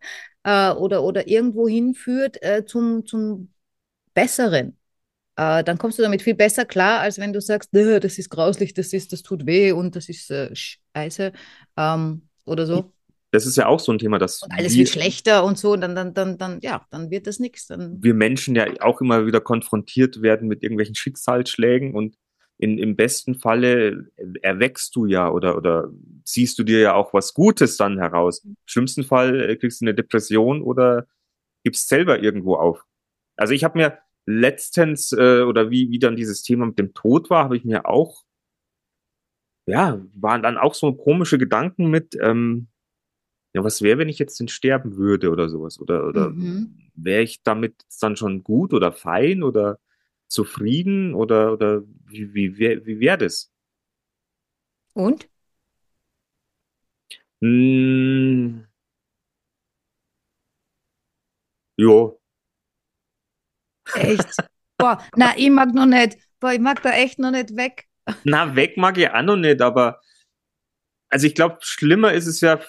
[0.44, 3.52] äh, oder, oder irgendwo hinführt äh, zum, zum
[4.14, 4.78] Besseren.
[5.36, 8.74] Äh, dann kommst du damit viel besser klar, als wenn du sagst, das ist grauslich,
[8.74, 11.32] das ist, das tut weh und das ist äh, scheiße
[11.76, 12.92] ähm, oder so
[13.32, 14.42] das ist ja auch so ein Thema, dass.
[14.42, 17.40] Und alles wir, wird schlechter und so, dann, dann, dann, dann, ja, dann wird das
[17.40, 17.68] nichts.
[17.70, 22.16] Wir Menschen ja auch immer wieder konfrontiert werden mit irgendwelchen Schicksalsschlägen und
[22.58, 24.10] in, im besten Falle
[24.42, 25.90] erwächst du ja oder, oder
[26.24, 28.44] ziehst du dir ja auch was Gutes dann heraus.
[28.44, 31.06] Im schlimmsten Fall äh, kriegst du eine Depression oder
[31.64, 32.84] gibst selber irgendwo auf.
[33.36, 37.30] Also ich habe mir letztens, äh, oder wie, wie dann dieses Thema mit dem Tod
[37.30, 38.22] war, habe ich mir auch,
[39.66, 42.68] ja, waren dann auch so komische Gedanken mit, ähm,
[43.54, 45.80] ja, was wäre, wenn ich jetzt denn sterben würde oder sowas?
[45.80, 46.78] Oder, oder mhm.
[46.94, 49.78] wäre ich damit dann schon gut oder fein oder
[50.26, 53.52] zufrieden oder, oder wie, wie, wie, wie wäre das?
[54.94, 55.28] Und?
[57.42, 58.66] Hm,
[61.76, 62.20] jo.
[63.94, 64.36] Echt?
[64.78, 66.16] Boah, na, ich mag noch nicht.
[66.40, 67.88] Boah, ich mag da echt noch nicht weg.
[68.24, 70.00] Na, weg mag ich auch noch nicht, aber
[71.08, 72.60] also ich glaube, schlimmer ist es ja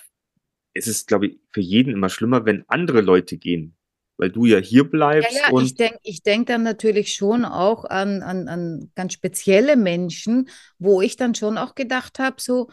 [0.73, 3.75] es ist, glaube ich, für jeden immer schlimmer, wenn andere Leute gehen,
[4.17, 5.31] weil du ja hier bleibst.
[5.31, 9.75] Ja, ja ich denke ich denk dann natürlich schon auch an, an, an ganz spezielle
[9.75, 12.69] Menschen, wo ich dann schon auch gedacht habe, so,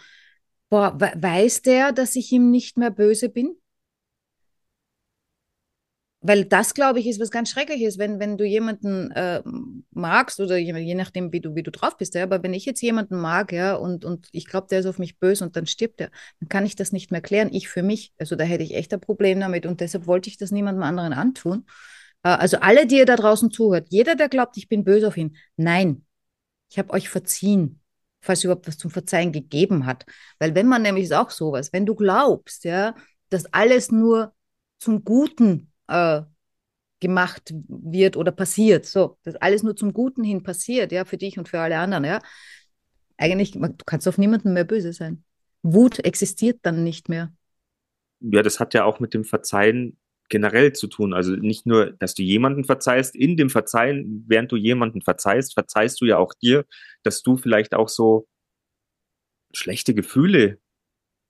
[0.68, 3.56] boah, weiß der, dass ich ihm nicht mehr böse bin?
[6.22, 9.42] Weil das, glaube ich, ist was ganz Schreckliches, wenn, wenn du jemanden äh,
[9.90, 12.14] magst oder je, je, nachdem, wie du, wie du drauf bist.
[12.14, 12.24] Ja?
[12.24, 15.18] Aber wenn ich jetzt jemanden mag, ja, und, und ich glaube, der ist auf mich
[15.18, 17.48] böse und dann stirbt er, dann kann ich das nicht mehr klären.
[17.52, 18.12] Ich für mich.
[18.18, 21.14] Also da hätte ich echt ein Problem damit und deshalb wollte ich das niemandem anderen
[21.14, 21.64] antun.
[22.22, 25.16] Äh, also alle, die ihr da draußen zuhört, jeder, der glaubt, ich bin böse auf
[25.16, 26.04] ihn, nein.
[26.70, 27.80] ich habe euch verziehen,
[28.20, 30.06] falls überhaupt was zum Verzeihen gegeben hat.
[30.38, 32.94] Weil wenn man nämlich ist auch sowas, wenn du glaubst, ja,
[33.30, 34.34] dass alles nur
[34.78, 36.22] zum Guten äh,
[37.00, 41.38] gemacht wird oder passiert, so, dass alles nur zum Guten hin passiert, ja, für dich
[41.38, 42.20] und für alle anderen, ja,
[43.16, 45.24] eigentlich, du kannst auf niemanden mehr böse sein.
[45.62, 47.32] Wut existiert dann nicht mehr.
[48.20, 49.98] Ja, das hat ja auch mit dem Verzeihen
[50.28, 51.12] generell zu tun.
[51.12, 56.00] Also nicht nur, dass du jemanden verzeihst, in dem Verzeihen, während du jemanden verzeihst, verzeihst
[56.00, 56.64] du ja auch dir,
[57.02, 58.26] dass du vielleicht auch so
[59.52, 60.58] schlechte Gefühle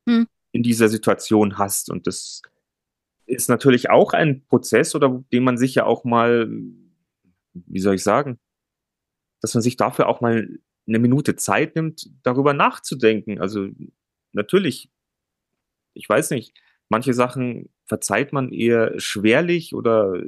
[0.08, 0.28] hm.
[0.52, 1.90] in dieser Situation hast.
[1.90, 2.42] Und das
[3.30, 6.50] ist natürlich auch ein Prozess, oder den man sich ja auch mal,
[7.52, 8.38] wie soll ich sagen,
[9.40, 13.40] dass man sich dafür auch mal eine Minute Zeit nimmt, darüber nachzudenken.
[13.40, 13.68] Also
[14.32, 14.90] natürlich,
[15.94, 20.22] ich weiß nicht, manche Sachen verzeiht man eher schwerlich oder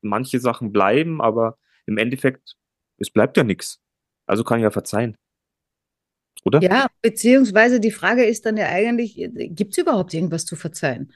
[0.00, 2.56] manche Sachen bleiben, aber im Endeffekt,
[2.98, 3.80] es bleibt ja nichts.
[4.26, 5.16] Also kann ich ja verzeihen.
[6.44, 6.60] Oder?
[6.60, 11.12] Ja, beziehungsweise die Frage ist dann ja eigentlich, gibt es überhaupt irgendwas zu verzeihen?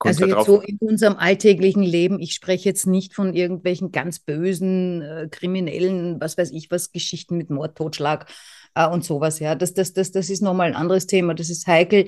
[0.00, 5.02] Also jetzt so in unserem alltäglichen Leben, ich spreche jetzt nicht von irgendwelchen ganz bösen,
[5.02, 8.26] äh, kriminellen, was weiß ich was, Geschichten mit Mord, Totschlag
[8.74, 9.54] äh, und sowas, ja.
[9.54, 12.06] Das, das, das, das ist nochmal ein anderes Thema, das ist heikel.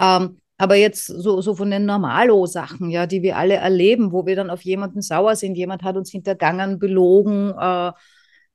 [0.00, 4.36] Ähm, aber jetzt so, so von den Normalo-Sachen, ja, die wir alle erleben, wo wir
[4.36, 7.92] dann auf jemanden sauer sind, jemand hat uns hintergangen, belogen, äh,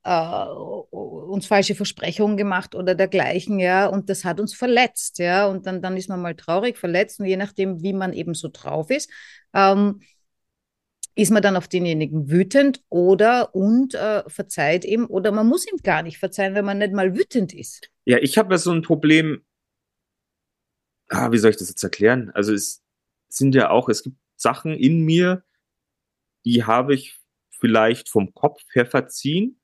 [0.03, 5.65] äh, uns falsche Versprechungen gemacht oder dergleichen, ja, und das hat uns verletzt, ja, und
[5.65, 8.89] dann, dann ist man mal traurig, verletzt und je nachdem, wie man eben so drauf
[8.89, 9.09] ist,
[9.53, 10.01] ähm,
[11.15, 15.77] ist man dann auf denjenigen wütend oder und äh, verzeiht ihm oder man muss ihm
[15.77, 17.89] gar nicht verzeihen, wenn man nicht mal wütend ist.
[18.05, 19.43] Ja, ich habe ja so ein Problem,
[21.09, 22.29] ah, wie soll ich das jetzt erklären?
[22.35, 22.83] Also es
[23.29, 25.43] sind ja auch, es gibt Sachen in mir,
[26.45, 29.59] die habe ich vielleicht vom Kopf her verziehen,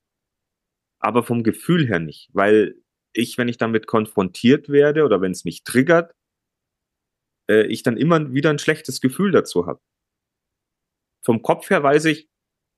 [1.03, 2.75] aber vom Gefühl her nicht, weil
[3.13, 6.15] ich, wenn ich damit konfrontiert werde oder wenn es mich triggert,
[7.49, 9.81] äh, ich dann immer wieder ein schlechtes Gefühl dazu habe.
[11.23, 12.29] Vom Kopf her weiß ich,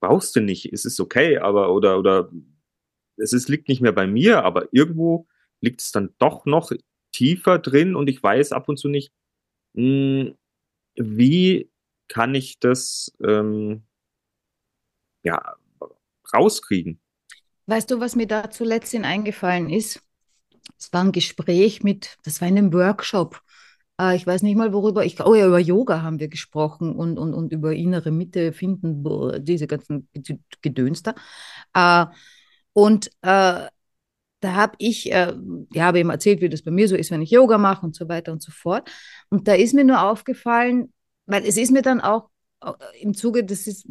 [0.02, 2.32] brauchst du nicht, es ist okay, aber oder oder
[3.18, 5.28] es ist, liegt nicht mehr bei mir, aber irgendwo
[5.62, 6.72] liegt es dann doch noch
[7.14, 9.14] tiefer drin und ich weiß ab und zu nicht,
[9.74, 10.38] mh, hm,
[10.98, 11.72] wie
[12.08, 13.84] kann ich das ähm,
[15.24, 15.56] ja
[16.34, 17.00] rauskriegen.
[17.68, 20.02] Weißt du, was mir da zuletzt in eingefallen ist?
[20.78, 23.42] Es war ein Gespräch mit, das war in einem Workshop.
[24.00, 27.18] Äh, ich weiß nicht mal, worüber, ich, oh ja, über Yoga haben wir gesprochen und,
[27.18, 29.04] und, und über innere Mitte finden,
[29.44, 30.10] diese ganzen
[30.62, 31.16] Gedöns da.
[31.74, 32.08] Äh,
[32.74, 33.68] und äh,
[34.42, 35.34] da habe ich, äh,
[35.74, 37.96] ja, habe ihm erzählt, wie das bei mir so ist, wenn ich Yoga mache und
[37.96, 38.90] so weiter und so fort.
[39.30, 40.94] Und da ist mir nur aufgefallen,
[41.26, 42.30] weil es ist mir dann auch
[42.62, 43.88] äh, im Zuge, das ist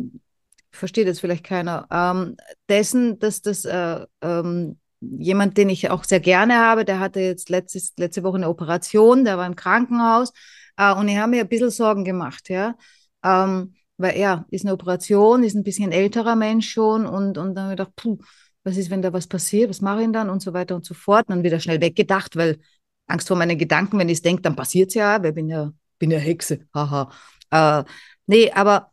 [0.76, 2.36] versteht jetzt vielleicht keiner, ähm,
[2.68, 7.50] dessen, dass das äh, ähm, jemand, den ich auch sehr gerne habe, der hatte jetzt
[7.50, 10.32] letztes, letzte Woche eine Operation, der war im Krankenhaus
[10.76, 12.76] äh, und ich habe mir ein bisschen Sorgen gemacht, ja.
[13.22, 17.64] Ähm, weil er ist eine Operation, ist ein bisschen älterer Mensch schon und, und dann
[17.64, 18.18] habe ich gedacht, puh,
[18.64, 20.94] was ist, wenn da was passiert, was mache ich dann und so weiter und so
[20.94, 21.28] fort.
[21.28, 22.58] Und dann wieder schnell weggedacht, weil
[23.06, 25.48] Angst vor meinen Gedanken, wenn ich es denke, dann passiert es ja, weil ich bin
[25.48, 27.10] ja, bin ja Hexe, haha.
[27.50, 27.84] Äh,
[28.26, 28.90] nee, aber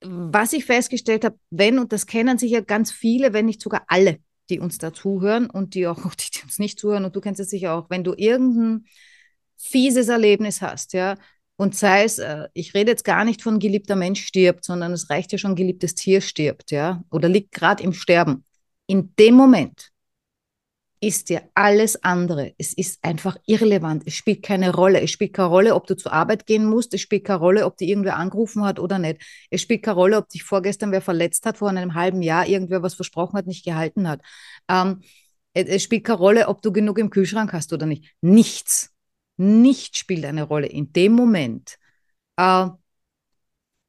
[0.00, 4.18] was ich festgestellt habe, wenn, und das kennen sicher ganz viele, wenn nicht sogar alle,
[4.50, 7.40] die uns da zuhören und die auch, die, die uns nicht zuhören, und du kennst
[7.40, 8.86] es sicher auch, wenn du irgendein
[9.56, 11.16] fieses Erlebnis hast, ja,
[11.56, 15.10] und sei es, äh, ich rede jetzt gar nicht von geliebter Mensch stirbt, sondern es
[15.10, 18.44] reicht ja schon, geliebtes Tier stirbt, ja, oder liegt gerade im Sterben.
[18.86, 19.90] In dem Moment
[21.00, 22.54] ist dir alles andere.
[22.58, 24.02] Es ist einfach irrelevant.
[24.06, 25.00] Es spielt keine Rolle.
[25.00, 26.94] Es spielt keine Rolle, ob du zur Arbeit gehen musst.
[26.94, 29.20] Es spielt keine Rolle, ob dir irgendwer angerufen hat oder nicht.
[29.50, 32.82] Es spielt keine Rolle, ob dich vorgestern wer verletzt hat, vor einem halben Jahr irgendwer
[32.82, 34.22] was versprochen hat, nicht gehalten hat.
[34.68, 35.02] Ähm,
[35.54, 38.14] es spielt keine Rolle, ob du genug im Kühlschrank hast oder nicht.
[38.20, 38.94] Nichts.
[39.36, 41.78] Nichts spielt eine Rolle in dem Moment.
[42.36, 42.68] Äh,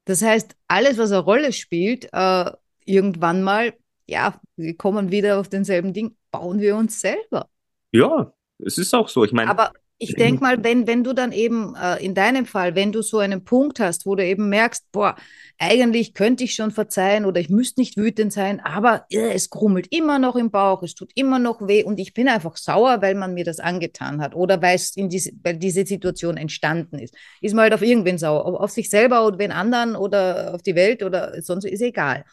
[0.04, 2.50] das heißt, alles, was eine Rolle spielt, äh,
[2.84, 3.74] irgendwann mal,
[4.06, 7.48] ja, wir kommen wieder auf denselben Ding, bauen wir uns selber.
[7.92, 9.24] Ja, es ist auch so.
[9.24, 9.50] Ich meine.
[9.50, 13.02] Aber ich denke mal, wenn, wenn du dann eben äh, in deinem Fall, wenn du
[13.02, 15.14] so einen Punkt hast, wo du eben merkst, boah,
[15.58, 19.88] eigentlich könnte ich schon verzeihen oder ich müsste nicht wütend sein, aber äh, es krummelt
[19.90, 23.14] immer noch im Bauch, es tut immer noch weh und ich bin einfach sauer, weil
[23.14, 27.14] man mir das angetan hat oder weil es in diese, weil diese Situation entstanden ist.
[27.42, 30.62] Ist man halt auf irgendwen sauer, ob auf sich selber oder wen anderen oder auf
[30.62, 32.24] die Welt oder sonst ist egal.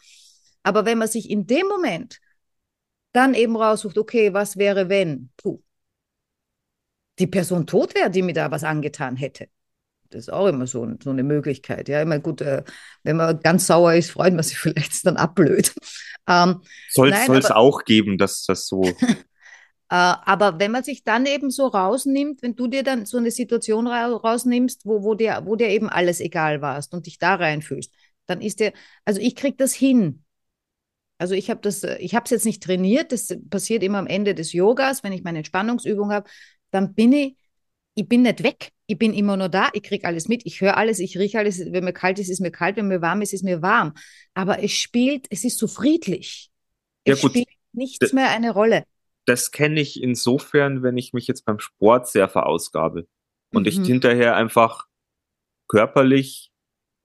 [0.62, 2.18] Aber wenn man sich in dem Moment
[3.12, 5.62] dann eben raussucht, okay, was wäre, wenn puh,
[7.18, 9.48] die Person tot wäre, die mir da was angetan hätte.
[10.10, 11.88] Das ist auch immer so, so eine Möglichkeit.
[11.88, 12.62] Ja, immer gut, äh,
[13.02, 15.74] wenn man ganz sauer ist, freut man sich vielleicht, dann abblöd.
[16.26, 16.62] Ähm,
[17.26, 18.82] soll es auch geben, dass das so.
[19.02, 19.14] äh,
[19.88, 23.86] aber wenn man sich dann eben so rausnimmt, wenn du dir dann so eine Situation
[23.86, 27.92] ra rausnimmst, wo, wo, dir, wo dir eben alles egal warst und dich da reinfühlst,
[28.26, 28.72] dann ist der,
[29.04, 30.24] also ich kriege das hin.
[31.18, 34.34] Also ich habe das, ich habe es jetzt nicht trainiert, das passiert immer am Ende
[34.34, 36.28] des Yogas, wenn ich meine Entspannungsübung habe,
[36.70, 37.36] dann bin ich,
[37.94, 40.76] ich bin nicht weg, ich bin immer nur da, ich kriege alles mit, ich höre
[40.76, 43.32] alles, ich rieche alles, wenn mir kalt ist, ist mir kalt, wenn mir warm ist,
[43.32, 43.94] ist mir warm.
[44.34, 46.50] Aber es spielt, es ist so friedlich.
[47.04, 47.32] Es ja, gut.
[47.32, 48.84] spielt nichts mehr eine Rolle.
[49.26, 53.08] Das kenne ich insofern, wenn ich mich jetzt beim Sport sehr verausgabe
[53.52, 53.68] und mhm.
[53.68, 54.86] ich hinterher einfach
[55.66, 56.50] körperlich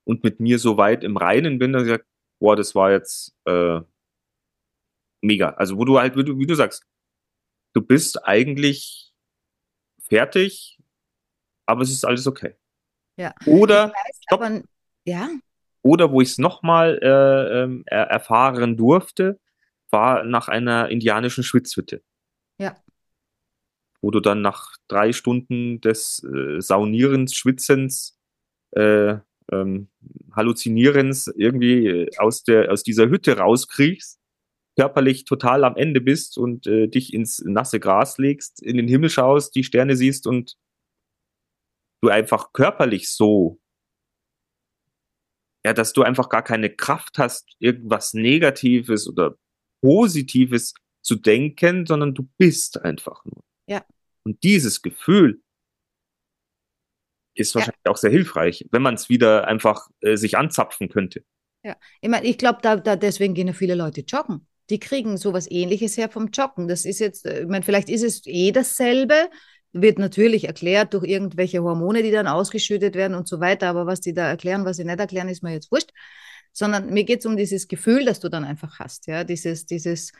[0.04, 2.04] und mit mir so weit im Reinen bin, dass ich sage,
[2.38, 3.80] boah, das war jetzt äh,
[5.24, 5.50] mega.
[5.50, 6.86] Also wo du halt, wie du, wie du sagst,
[7.72, 9.12] du bist eigentlich
[10.08, 10.78] fertig,
[11.66, 12.54] aber es ist alles okay.
[13.16, 13.34] Ja.
[13.46, 14.62] Oder, weiß, stopp, aber,
[15.04, 15.30] ja.
[15.82, 19.40] Oder wo ich es nochmal äh, äh, erfahren durfte,
[19.90, 22.02] war nach einer indianischen Schwitzhütte.
[22.58, 22.76] Ja.
[24.00, 28.18] Wo du dann nach drei Stunden des äh, Saunierens, Schwitzens,
[28.72, 29.16] äh,
[29.52, 29.88] ähm,
[30.32, 34.20] Halluzinierens irgendwie äh, aus, der, aus dieser Hütte rauskriegst
[34.76, 39.10] körperlich total am Ende bist und äh, dich ins nasse Gras legst, in den Himmel
[39.10, 40.56] schaust, die Sterne siehst und
[42.02, 43.60] du einfach körperlich so,
[45.64, 49.38] ja, dass du einfach gar keine Kraft hast, irgendwas Negatives oder
[49.80, 53.42] Positives zu denken, sondern du bist einfach nur.
[53.66, 53.84] Ja.
[54.24, 55.42] Und dieses Gefühl
[57.36, 57.92] ist wahrscheinlich ja.
[57.92, 61.24] auch sehr hilfreich, wenn man es wieder einfach äh, sich anzapfen könnte.
[61.62, 65.16] Ja, ich meine, ich glaube, da, da deswegen gehen ja viele Leute joggen die kriegen
[65.16, 66.68] sowas ähnliches her vom Joggen.
[66.68, 69.30] Das ist jetzt, äh, ich meine, vielleicht ist es eh dasselbe,
[69.72, 74.00] wird natürlich erklärt durch irgendwelche Hormone, die dann ausgeschüttet werden und so weiter, aber was
[74.00, 75.90] die da erklären, was sie nicht erklären, ist mir jetzt wurscht.
[76.52, 80.12] Sondern mir geht es um dieses Gefühl, das du dann einfach hast, ja, dieses, dieses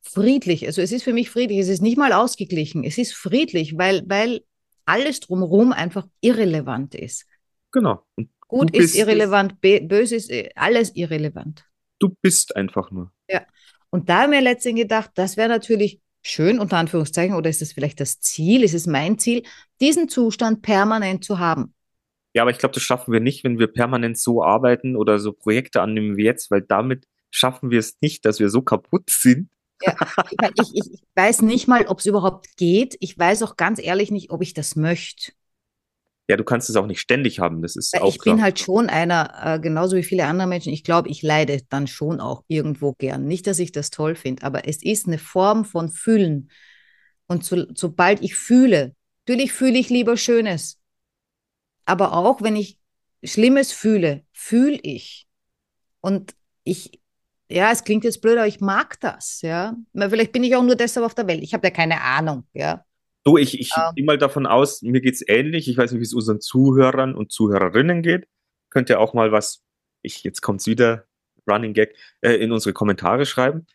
[0.00, 0.66] friedlich.
[0.66, 4.02] Also es ist für mich friedlich, es ist nicht mal ausgeglichen, es ist friedlich, weil,
[4.06, 4.40] weil
[4.86, 7.26] alles drumherum einfach irrelevant ist.
[7.72, 8.06] Genau.
[8.16, 11.64] Und Gut ist irrelevant, böse ist äh, alles irrelevant.
[11.98, 13.12] Du bist einfach nur.
[13.28, 13.44] Ja.
[13.90, 17.72] Und da haben wir letztendlich gedacht, das wäre natürlich schön, unter Anführungszeichen, oder ist das
[17.72, 19.42] vielleicht das Ziel, ist es mein Ziel,
[19.80, 21.72] diesen Zustand permanent zu haben.
[22.34, 25.32] Ja, aber ich glaube, das schaffen wir nicht, wenn wir permanent so arbeiten oder so
[25.32, 29.48] Projekte annehmen wie jetzt, weil damit schaffen wir es nicht, dass wir so kaputt sind.
[29.82, 29.94] Ja,
[30.30, 32.96] ich, ich, ich weiß nicht mal, ob es überhaupt geht.
[33.00, 35.32] Ich weiß auch ganz ehrlich nicht, ob ich das möchte.
[36.28, 38.34] Ja, du kannst es auch nicht ständig haben, das ist Weil auch Ich klar.
[38.34, 41.86] bin halt schon einer, äh, genauso wie viele andere Menschen, ich glaube, ich leide dann
[41.86, 43.26] schon auch irgendwo gern.
[43.26, 46.50] Nicht, dass ich das toll finde, aber es ist eine Form von Fühlen.
[47.28, 48.94] Und so, sobald ich fühle,
[49.26, 50.78] natürlich fühle ich lieber Schönes.
[51.84, 52.78] Aber auch wenn ich
[53.22, 55.26] Schlimmes fühle, fühle ich.
[56.00, 56.34] Und
[56.64, 57.00] ich,
[57.48, 59.76] ja, es klingt jetzt blöd, aber ich mag das, ja.
[59.94, 61.42] Vielleicht bin ich auch nur deshalb auf der Welt.
[61.42, 62.85] Ich habe ja keine Ahnung, ja.
[63.26, 63.90] Du, ich, ich ja.
[63.90, 65.68] gehe mal davon aus, mir geht's ähnlich.
[65.68, 68.28] Ich weiß nicht, wie es unseren Zuhörern und Zuhörerinnen geht.
[68.70, 69.64] Könnt ihr auch mal was,
[70.02, 71.06] ich, jetzt kommt's wieder,
[71.50, 73.66] Running Gag, äh, in unsere Kommentare schreiben.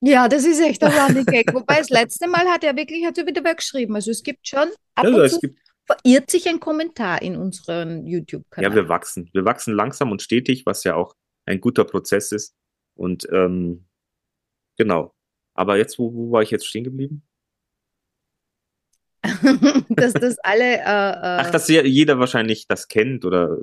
[0.00, 1.54] Ja, das ist echt ein Running Gag.
[1.54, 3.94] Wobei das letzte Mal hat er wirklich hat er wieder weggeschrieben.
[3.94, 8.04] Also es gibt schon ab also, und zu gibt, verirrt sich ein Kommentar in unseren
[8.04, 8.68] YouTube-Kanal.
[8.68, 9.30] Ja, wir wachsen.
[9.32, 11.14] Wir wachsen langsam und stetig, was ja auch
[11.46, 12.56] ein guter Prozess ist.
[12.96, 13.86] Und ähm,
[14.76, 15.14] genau.
[15.54, 17.27] Aber jetzt, wo, wo war ich jetzt stehen geblieben?
[19.88, 20.78] dass das alle.
[20.78, 23.58] Äh, äh, Ach, dass jeder wahrscheinlich das kennt oder.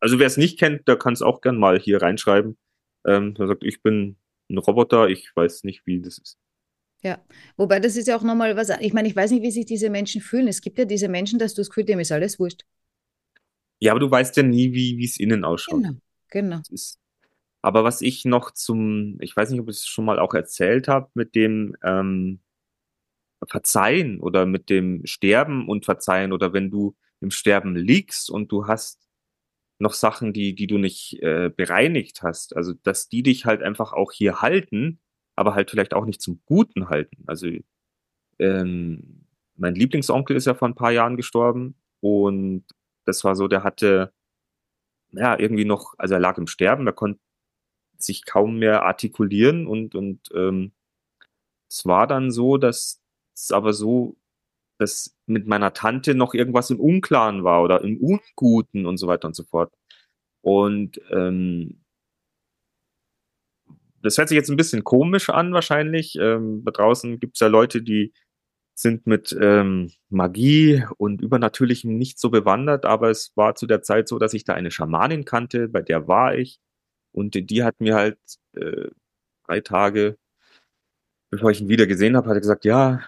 [0.00, 2.58] Also wer es nicht kennt, der kann es auch gern mal hier reinschreiben.
[3.06, 4.16] Ähm, der sagt, ich bin
[4.50, 6.38] ein Roboter, ich weiß nicht, wie das ist.
[7.02, 7.24] Ja,
[7.56, 8.68] wobei das ist ja auch nochmal was.
[8.80, 10.48] Ich meine, ich weiß nicht, wie sich diese Menschen fühlen.
[10.48, 12.64] Es gibt ja diese Menschen, dass du das Gefühl, dem ist alles wurscht.
[13.80, 15.82] Ja, aber du weißt ja nie, wie es innen ausschaut.
[15.82, 15.98] Genau,
[16.30, 16.60] genau.
[16.70, 16.98] Ist,
[17.66, 20.86] aber was ich noch zum, ich weiß nicht, ob ich es schon mal auch erzählt
[20.86, 22.38] habe, mit dem, ähm,
[23.46, 28.66] Verzeihen oder mit dem Sterben und Verzeihen oder wenn du im Sterben liegst und du
[28.66, 29.06] hast
[29.78, 33.92] noch Sachen, die, die du nicht äh, bereinigt hast, also dass die dich halt einfach
[33.92, 35.00] auch hier halten,
[35.34, 37.24] aber halt vielleicht auch nicht zum Guten halten.
[37.26, 37.48] Also
[38.38, 42.64] ähm, mein Lieblingsonkel ist ja vor ein paar Jahren gestorben und
[43.04, 44.12] das war so, der hatte
[45.12, 47.20] ja irgendwie noch, also er lag im Sterben, er konnte
[47.98, 50.72] sich kaum mehr artikulieren und und ähm,
[51.68, 53.02] es war dann so, dass
[53.42, 54.16] ist aber so,
[54.78, 59.28] dass mit meiner Tante noch irgendwas im Unklaren war oder im Unguten und so weiter
[59.28, 59.72] und so fort.
[60.42, 61.82] Und ähm,
[64.02, 66.16] das hört sich jetzt ein bisschen komisch an wahrscheinlich.
[66.20, 68.12] Ähm, da draußen gibt es ja Leute, die
[68.74, 74.06] sind mit ähm, Magie und Übernatürlichem nicht so bewandert, aber es war zu der Zeit
[74.06, 76.60] so, dass ich da eine Schamanin kannte, bei der war ich.
[77.12, 78.18] Und die hat mir halt
[78.54, 78.90] äh,
[79.46, 80.18] drei Tage,
[81.30, 83.00] bevor ich ihn wieder gesehen habe, hat er gesagt, ja,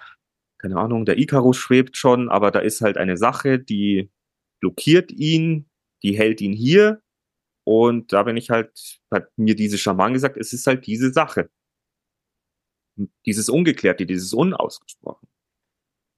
[0.58, 4.10] keine Ahnung, der Icarus schwebt schon, aber da ist halt eine Sache, die
[4.60, 5.68] blockiert ihn,
[6.02, 7.02] die hält ihn hier.
[7.64, 11.50] Und da bin ich halt, hat mir diese Schaman gesagt, es ist halt diese Sache.
[13.26, 15.28] Dieses Ungeklärte, dieses Unausgesprochen.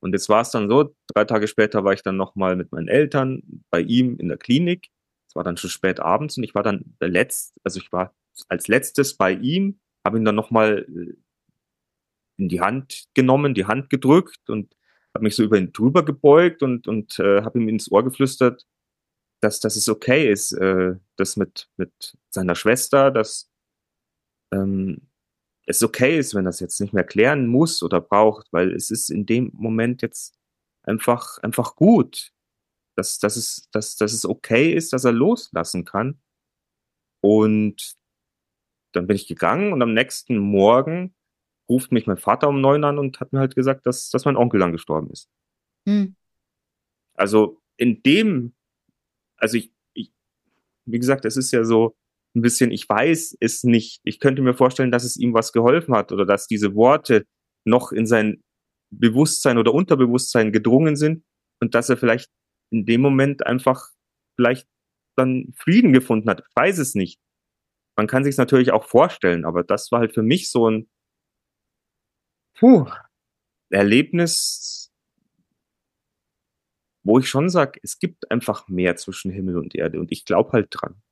[0.02, 2.88] Und jetzt war es dann so, drei Tage später war ich dann nochmal mit meinen
[2.88, 4.88] Eltern bei ihm in der Klinik.
[5.28, 8.14] Es war dann schon spät abends und ich war dann der Letzte, also ich war
[8.48, 11.14] als letztes bei ihm, habe ihn dann nochmal äh,
[12.40, 14.74] in die Hand genommen, die Hand gedrückt und
[15.14, 18.66] habe mich so über ihn drüber gebeugt und, und äh, habe ihm ins Ohr geflüstert,
[19.40, 23.50] dass, dass es okay ist, äh, das mit, mit seiner Schwester, dass
[24.52, 25.08] ähm,
[25.66, 29.10] es okay ist, wenn das jetzt nicht mehr klären muss oder braucht, weil es ist
[29.10, 30.38] in dem Moment jetzt
[30.82, 32.32] einfach, einfach gut,
[32.96, 36.20] dass, dass, es, dass, dass es okay ist, dass er loslassen kann.
[37.22, 37.94] Und
[38.92, 41.14] dann bin ich gegangen und am nächsten Morgen
[41.70, 44.36] ruft mich mein Vater um neun an und hat mir halt gesagt, dass, dass mein
[44.36, 45.30] Onkel dann gestorben ist.
[45.88, 46.16] Hm.
[47.14, 48.54] Also in dem,
[49.36, 50.12] also ich, ich,
[50.84, 51.96] wie gesagt, es ist ja so,
[52.34, 54.00] ein bisschen, ich weiß es nicht.
[54.04, 57.26] Ich könnte mir vorstellen, dass es ihm was geholfen hat oder dass diese Worte
[57.64, 58.42] noch in sein
[58.90, 61.24] Bewusstsein oder Unterbewusstsein gedrungen sind
[61.60, 62.30] und dass er vielleicht
[62.70, 63.88] in dem Moment einfach
[64.36, 64.66] vielleicht
[65.16, 66.40] dann Frieden gefunden hat.
[66.40, 67.20] Ich weiß es nicht.
[67.96, 70.88] Man kann sich es natürlich auch vorstellen, aber das war halt für mich so ein
[72.60, 72.86] puh,
[73.70, 74.92] Erlebnis,
[77.02, 80.52] wo ich schon sage, es gibt einfach mehr zwischen Himmel und Erde und ich glaube
[80.52, 81.02] halt dran.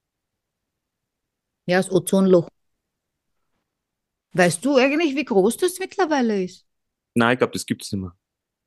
[1.67, 2.49] Ja, das Ozonloch.
[4.33, 6.67] Weißt du eigentlich, wie groß das mittlerweile ist?
[7.15, 8.17] Nein, ich glaube, das gibt es nicht mehr.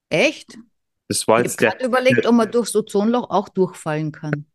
[0.10, 0.58] Echt?
[1.08, 4.46] Das war ich jetzt habe gerade überlegt, ob man durchs Ozonloch auch durchfallen kann.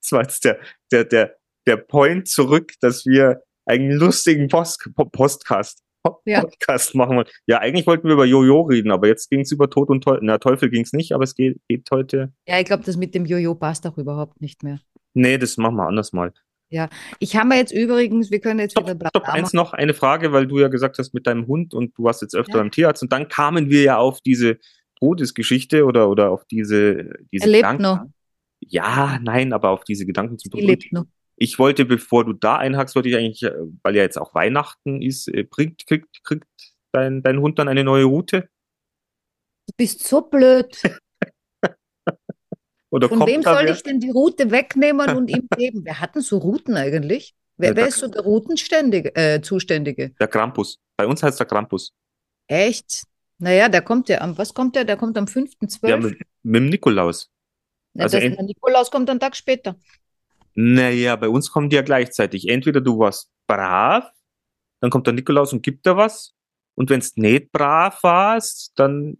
[0.00, 1.36] Das war jetzt der, der, der,
[1.66, 5.83] der Point zurück, dass wir einen lustigen Post, Postcast,
[6.24, 6.40] ja.
[6.40, 7.28] Podcast machen wollen.
[7.46, 10.20] Ja, eigentlich wollten wir über Jojo reden, aber jetzt ging es über Tod und Teufel.
[10.22, 12.32] Na, Teufel ging es nicht, aber es geht, geht heute.
[12.46, 14.80] Ja, ich glaube, das mit dem Jojo passt auch überhaupt nicht mehr.
[15.14, 16.32] Nee, das machen wir anders mal.
[16.70, 16.88] Ja,
[17.20, 19.08] ich habe mir jetzt übrigens, wir können jetzt stopp, wieder.
[19.08, 22.04] Stopp, eins noch, eine Frage, weil du ja gesagt hast mit deinem Hund und du
[22.04, 22.58] warst jetzt öfter ja.
[22.58, 24.58] beim Tierarzt und dann kamen wir ja auf diese
[24.98, 27.82] Todesgeschichte oder, oder auf diese, diese er lebt Gedanken.
[27.82, 28.00] noch.
[28.60, 30.60] Ja, nein, aber auf diese Gedanken zum Tod.
[30.60, 31.04] Er lebt noch.
[31.36, 35.02] Ich wollte, bevor du da einhackst, wollte ich eigentlich, äh, weil ja jetzt auch Weihnachten
[35.02, 36.46] ist, äh, kriegt, kriegt, kriegt
[36.92, 38.48] dein, dein Hund dann eine neue Route?
[39.66, 40.80] Du bist so blöd.
[42.90, 45.84] Oder Von wem soll ich denn die Route wegnehmen und ihm geben?
[45.84, 47.34] Wer hat denn so Routen eigentlich?
[47.56, 50.10] Wer, ja, wer ist so der Routenständige, äh, Zuständige?
[50.20, 50.78] Der Krampus.
[50.96, 51.92] Bei uns heißt der Krampus.
[52.46, 53.04] Echt?
[53.38, 54.84] Naja, der kommt ja am, was kommt der?
[54.84, 55.88] Der kommt am 5.12.
[55.88, 57.30] Ja, mit, mit dem Nikolaus.
[57.94, 59.76] Ja, also der Nikolaus kommt einen Tag später.
[60.54, 62.48] Naja, bei uns kommt die ja gleichzeitig.
[62.48, 64.10] Entweder du warst brav,
[64.80, 66.34] dann kommt der Nikolaus und gibt dir was.
[66.74, 69.18] Und wenn es nicht brav warst, dann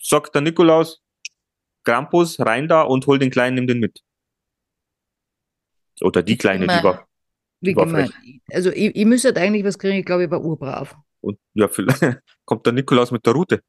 [0.00, 1.02] sagt der Nikolaus,
[1.84, 4.02] Krampus, rein da und hol den Kleinen, nimm den mit.
[6.00, 7.06] Oder die Kleine, die war.
[7.60, 8.10] Wie gemein.
[8.50, 10.96] Also, ich, ich müsste eigentlich was kriegen, ich glaube, ich war urbrav.
[11.20, 12.00] Und ja, vielleicht
[12.44, 13.62] kommt der Nikolaus mit der Route.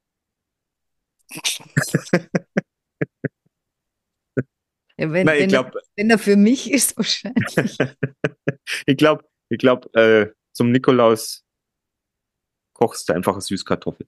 [5.01, 7.77] ja, wenn, Nein, wenn, glaub, er, wenn er für mich ist, wahrscheinlich.
[8.85, 11.43] ich glaube, ich glaub, äh, zum Nikolaus
[12.73, 14.07] kochst du einfach eine Süßkartoffel.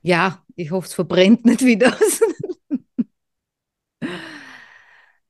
[0.00, 1.96] Ja, ich hoffe, es verbrennt nicht wieder.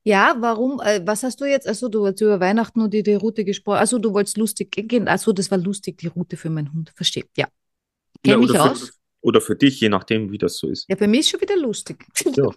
[0.03, 0.79] ja, warum?
[0.79, 1.67] Äh, was hast du jetzt?
[1.67, 3.79] Also du hast über Weihnachten und die, die Route gesprochen.
[3.79, 5.07] Also du wolltest lustig gehen.
[5.07, 6.93] Also das war lustig, die Route für meinen Hund.
[6.95, 7.25] Verstehe.
[7.35, 7.47] Ja.
[8.23, 8.93] Kenn ja, mich für, aus.
[9.21, 10.85] Oder für dich, je nachdem, wie das so ist.
[10.87, 12.05] Ja, bei mir ist schon wieder lustig.
[12.35, 12.49] Ja.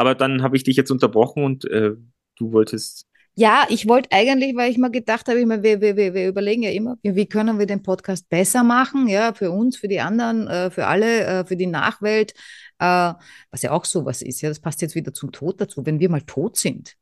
[0.00, 1.90] Aber dann habe ich dich jetzt unterbrochen und äh,
[2.36, 6.28] du wolltest ja, ich wollte eigentlich, weil ich mir gedacht habe, wir, wir, wir, wir
[6.28, 10.00] überlegen ja immer, wie können wir den Podcast besser machen, ja, für uns, für die
[10.00, 12.32] anderen, äh, für alle, äh, für die Nachwelt,
[12.80, 13.12] äh,
[13.50, 16.10] was ja auch sowas ist, ja, das passt jetzt wieder zum Tod dazu, wenn wir
[16.10, 16.96] mal tot sind.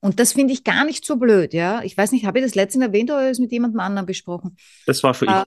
[0.00, 1.82] Und das finde ich gar nicht so blöd, ja.
[1.82, 4.56] Ich weiß nicht, habe ich das letztens erwähnt oder es mit jemandem anderen besprochen?
[4.86, 5.42] Das war für ich.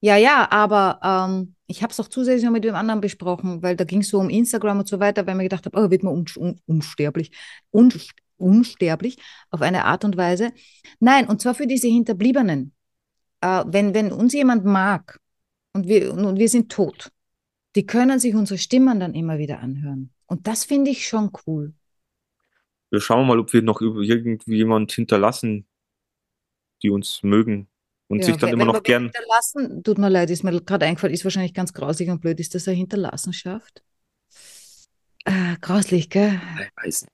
[0.00, 3.76] Ja, ja, aber ähm, ich habe es auch zusätzlich noch mit dem anderen besprochen, weil
[3.76, 6.02] da ging es so um Instagram und so weiter, weil mir gedacht habe, oh, wird
[6.02, 7.30] man un un unsterblich.
[7.70, 7.92] Un
[8.38, 9.18] unsterblich
[9.50, 10.52] auf eine Art und Weise.
[11.00, 12.72] Nein, und zwar für diese Hinterbliebenen.
[13.40, 15.20] Äh, wenn, wenn uns jemand mag
[15.72, 17.10] und wir, und wir sind tot,
[17.76, 20.10] die können sich unsere Stimmen dann immer wieder anhören.
[20.26, 21.74] Und das finde ich schon cool.
[22.90, 25.66] Wir schauen mal, ob wir noch irgendwie jemand hinterlassen,
[26.82, 27.68] die uns mögen.
[28.08, 29.04] Und Ja, sich dann immer noch gern.
[29.04, 32.40] Hinterlassen, tut mir leid, ist mir gerade eingefallen, ist wahrscheinlich ganz grausig und blöd.
[32.40, 33.82] Ist das eine Hinterlassenschaft?
[35.24, 36.40] Äh, grauslich, gell?
[36.60, 37.12] Ich weiß nicht.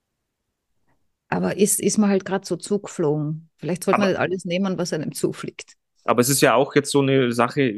[1.27, 3.49] Aber ist, ist man halt gerade so zugeflogen.
[3.57, 5.73] Vielleicht sollte man Aber- nicht alles nehmen, was einem zufliegt.
[6.05, 7.73] Aber es ist ja auch jetzt so eine Sache,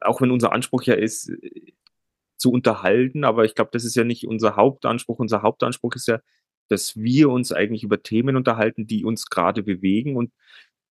[0.00, 1.30] auch wenn unser Anspruch ja ist,
[2.38, 5.18] zu unterhalten, aber ich glaube, das ist ja nicht unser Hauptanspruch.
[5.18, 6.20] Unser Hauptanspruch ist ja,
[6.68, 10.32] dass wir uns eigentlich über Themen unterhalten, die uns gerade bewegen und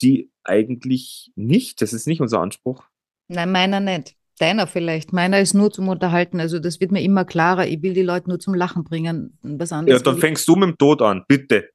[0.01, 2.83] die eigentlich nicht, das ist nicht unser Anspruch.
[3.27, 4.15] Nein, meiner nicht.
[4.39, 5.13] Deiner vielleicht.
[5.13, 6.39] Meiner ist nur zum Unterhalten.
[6.39, 7.67] Also das wird mir immer klarer.
[7.67, 9.37] Ich will die Leute nur zum Lachen bringen.
[9.43, 10.01] Was Ja, anderes.
[10.03, 11.69] dann will ich- fängst du mit dem Tod an, bitte.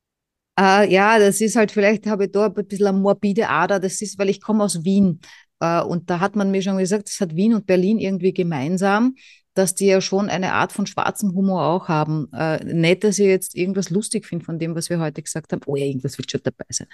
[0.59, 3.79] Äh, ja, das ist halt, vielleicht habe ich da ein bisschen eine morbide Ader.
[3.79, 5.21] Das ist, weil ich komme aus Wien.
[5.61, 9.15] Äh, und da hat man mir schon gesagt, das hat Wien und Berlin irgendwie gemeinsam,
[9.55, 12.29] dass die ja schon eine Art von schwarzem Humor auch haben.
[12.33, 15.63] Äh, nicht, dass ich jetzt irgendwas lustig finde von dem, was wir heute gesagt haben.
[15.67, 16.89] Oh ja, irgendwas wird schon dabei sein.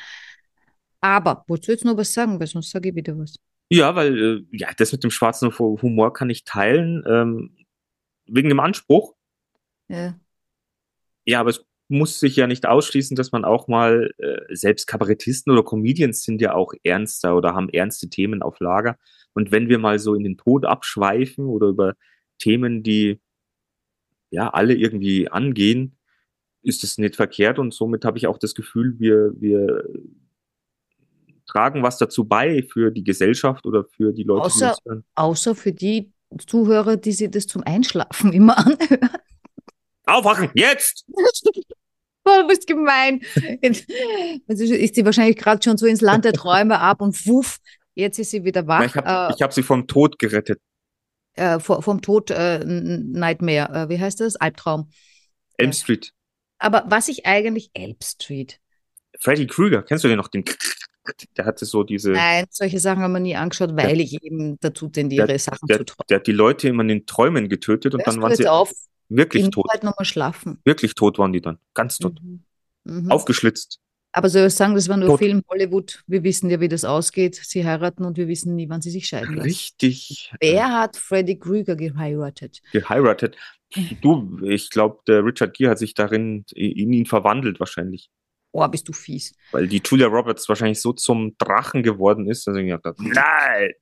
[1.02, 2.40] Aber, wolltest du jetzt noch was sagen?
[2.40, 3.36] Weil sonst sage ich wieder was.
[3.70, 7.56] Ja, weil äh, ja, das mit dem schwarzen Humor kann ich teilen, ähm,
[8.26, 9.14] wegen dem Anspruch.
[9.88, 10.18] Ja.
[11.24, 15.52] Ja, aber es muss sich ja nicht ausschließen, dass man auch mal, äh, selbst Kabarettisten
[15.52, 18.96] oder Comedians sind ja auch ernster oder haben ernste Themen auf Lager.
[19.34, 21.94] Und wenn wir mal so in den Tod abschweifen oder über
[22.38, 23.20] Themen, die
[24.30, 25.98] ja alle irgendwie angehen,
[26.62, 29.84] ist es nicht verkehrt und somit habe ich auch das Gefühl, wir, wir
[31.52, 35.04] tragen was dazu bei für die Gesellschaft oder für die Leute, die Außer- uns hören.
[35.14, 36.12] Außer für die
[36.46, 39.10] Zuhörer, die sich das zum Einschlafen immer anhören.
[40.06, 41.04] Aufwachen, jetzt!
[42.24, 43.20] Oh, du bist gemein.
[43.60, 43.88] Jetzt
[44.48, 47.58] ist sie wahrscheinlich gerade schon so ins Land der Träume ab und wuff,
[47.94, 48.84] jetzt ist sie wieder wach.
[48.84, 50.60] ich habe ich hab sie vom Tod gerettet.
[51.34, 53.72] äh, äh, vom Tod äh, Nightmare.
[53.84, 54.36] Äh, wie heißt das?
[54.36, 54.90] Albtraum.
[55.56, 55.72] Elm.
[55.72, 56.12] Street.
[56.58, 58.60] Aber was ich eigentlich Elb Street.
[59.18, 60.28] Freddy Krueger, kennst du den noch?
[60.28, 60.44] Den
[61.36, 64.88] der hatte so diese, Nein, solche Sachen haben wir nie angeschaut, weil ich eben dazu
[64.88, 66.06] tendiere, Sachen der, zu träumen.
[66.08, 68.72] der hat die Leute immer in den Träumen getötet und Hörst dann waren sie auf,
[69.08, 69.66] wirklich ich tot.
[69.70, 70.58] halt nochmal schlafen.
[70.64, 71.58] Wirklich tot waren die dann.
[71.74, 72.20] Ganz tot.
[72.22, 72.42] Mhm.
[72.84, 73.10] Mhm.
[73.10, 73.78] Aufgeschlitzt.
[74.14, 75.20] Aber soll ich sagen, das war nur Tot.
[75.20, 76.02] Film Hollywood.
[76.06, 77.34] Wir wissen ja, wie das ausgeht.
[77.42, 79.48] Sie heiraten und wir wissen nie, wann sie sich scheiden lassen.
[79.48, 82.60] Richtig Wer hat Freddy Krueger geheiratet?
[82.72, 83.36] geheiratet.
[84.02, 88.10] Du, ich glaube, der Richard Gere hat sich darin in ihn verwandelt wahrscheinlich.
[88.52, 89.34] Oh, bist du fies.
[89.50, 93.72] Weil die Julia Roberts wahrscheinlich so zum Drachen geworden ist, dass ich gedacht habe, nein!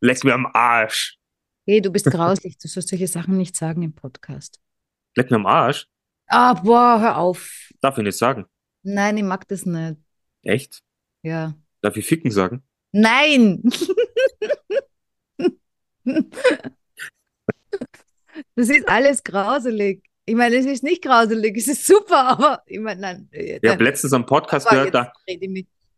[0.00, 1.18] Leck mir am Arsch!
[1.66, 2.58] Hey, du bist grauslich.
[2.58, 4.58] Du sollst solche Sachen nicht sagen im Podcast.
[5.16, 5.86] Leck mir am Arsch?
[6.26, 7.70] Ah, boah, hör auf.
[7.80, 8.46] Darf ich nicht sagen.
[8.82, 9.98] Nein, ich mag das nicht.
[10.42, 10.82] Echt?
[11.22, 11.54] Ja.
[11.82, 12.62] Darf ich ficken sagen?
[12.90, 13.62] Nein!
[18.54, 20.02] Das ist alles grauselig.
[20.24, 23.28] Ich meine, es ist nicht grauselig, es ist super, aber ich meine, nein.
[23.32, 25.12] äh, Ich habe letztens am Podcast Aber gehört, da,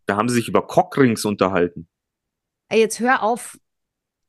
[0.07, 1.89] da haben sie sich über Cockrings unterhalten.
[2.69, 3.59] Ey, jetzt hör auf.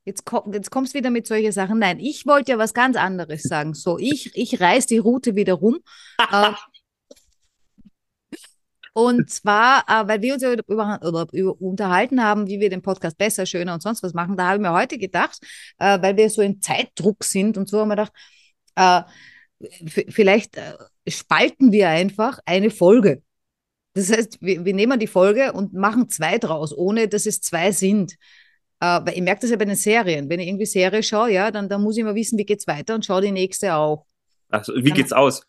[0.04, 0.22] Jetzt,
[0.52, 1.80] jetzt kommst du wieder mit solchen Sachen.
[1.80, 3.74] Nein, ich wollte ja was ganz anderes sagen.
[3.74, 5.78] So, ich, ich reiß die Route wieder rum.
[6.30, 6.52] äh,
[8.92, 12.82] und zwar, äh, weil wir uns ja über, über, über unterhalten haben, wie wir den
[12.82, 14.36] Podcast besser, schöner und sonst was machen.
[14.36, 15.38] Da habe ich mir heute gedacht,
[15.78, 18.12] äh, weil wir so im Zeitdruck sind und so, haben wir gedacht,
[18.76, 19.02] äh,
[20.08, 20.74] vielleicht äh,
[21.08, 23.22] spalten wir einfach eine Folge.
[23.94, 27.72] Das heißt, wir, wir nehmen die Folge und machen zwei draus, ohne dass es zwei
[27.72, 28.12] sind.
[28.80, 30.28] Äh, weil ich merke das ja bei den Serien.
[30.28, 32.94] Wenn ich irgendwie Serie schaue, ja, dann, dann muss ich mal wissen, wie geht's weiter
[32.94, 34.04] und schaue die nächste auch.
[34.50, 35.46] Also, wie geht's aus?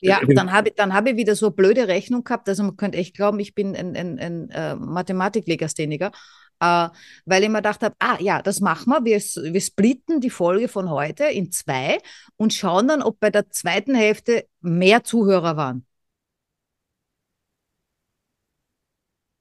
[0.00, 2.48] Ja, Äh, dann habe ich, dann habe ich wieder so eine blöde Rechnung gehabt.
[2.48, 6.12] Also man könnte echt glauben, ich bin ein, ein, ein äh, Mathematiklegastheniker,
[6.60, 6.88] äh,
[7.26, 9.04] weil ich mir gedacht habe, ah ja, das machen wir.
[9.04, 9.20] wir.
[9.52, 11.98] Wir splitten die Folge von heute in zwei
[12.36, 15.86] und schauen dann, ob bei der zweiten Hälfte mehr Zuhörer waren.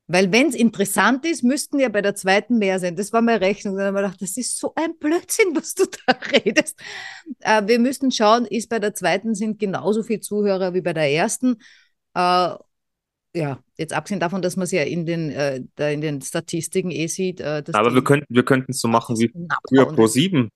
[0.09, 2.95] Weil wenn es interessant ist, müssten ja bei der zweiten mehr sein.
[2.95, 3.75] Das war meine Rechnung.
[3.75, 6.79] Dann habe ich mir gedacht, das ist so ein Blödsinn, was du da redest.
[7.41, 11.11] Äh, wir müssten schauen, ist bei der zweiten sind genauso viele Zuhörer wie bei der
[11.11, 11.57] ersten.
[12.13, 12.55] Äh,
[13.37, 16.91] ja, jetzt abgesehen davon, dass man es ja in den, äh, da in den Statistiken
[16.91, 17.39] eh sieht.
[17.39, 19.95] Äh, Aber wir könnten wir könnten es so machen wie früher abhauen.
[19.95, 20.49] Pro 7.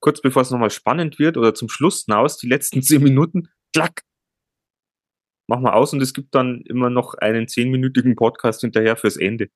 [0.00, 4.02] Kurz bevor es nochmal spannend wird oder zum Schluss hinaus, die letzten zehn Minuten, klack.
[5.48, 9.48] Mach mal aus und es gibt dann immer noch einen zehnminütigen Podcast hinterher fürs Ende.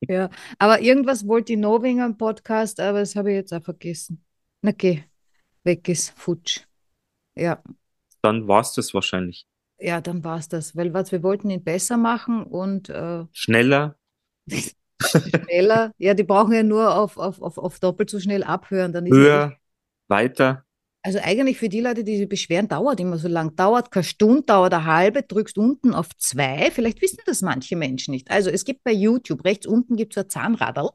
[0.00, 0.28] ja,
[0.58, 4.24] aber irgendwas wollte ich noch wegen am Podcast, aber das habe ich jetzt auch vergessen.
[4.60, 5.04] Na geh,
[5.62, 6.62] weg ist, futsch.
[7.36, 7.62] Ja,
[8.20, 9.46] Dann war's das wahrscheinlich.
[9.82, 10.76] Ja, dann war es das.
[10.76, 13.96] Weil was, wir wollten ihn besser machen und äh, Schneller,
[15.00, 15.92] schneller.
[15.98, 18.92] Ja, die brauchen ja nur auf, auf, auf, auf doppelt so schnell abhören.
[18.92, 19.56] Dann höher,
[20.08, 20.64] weiter.
[21.04, 23.56] Also eigentlich für die Leute, die sich beschweren, dauert immer so lang.
[23.56, 26.70] Dauert keine Stunde, dauert eine halbe, drückst unten auf zwei.
[26.70, 28.30] Vielleicht wissen das manche Menschen nicht.
[28.30, 30.90] Also es gibt bei YouTube, rechts unten gibt es ein Zahnradl.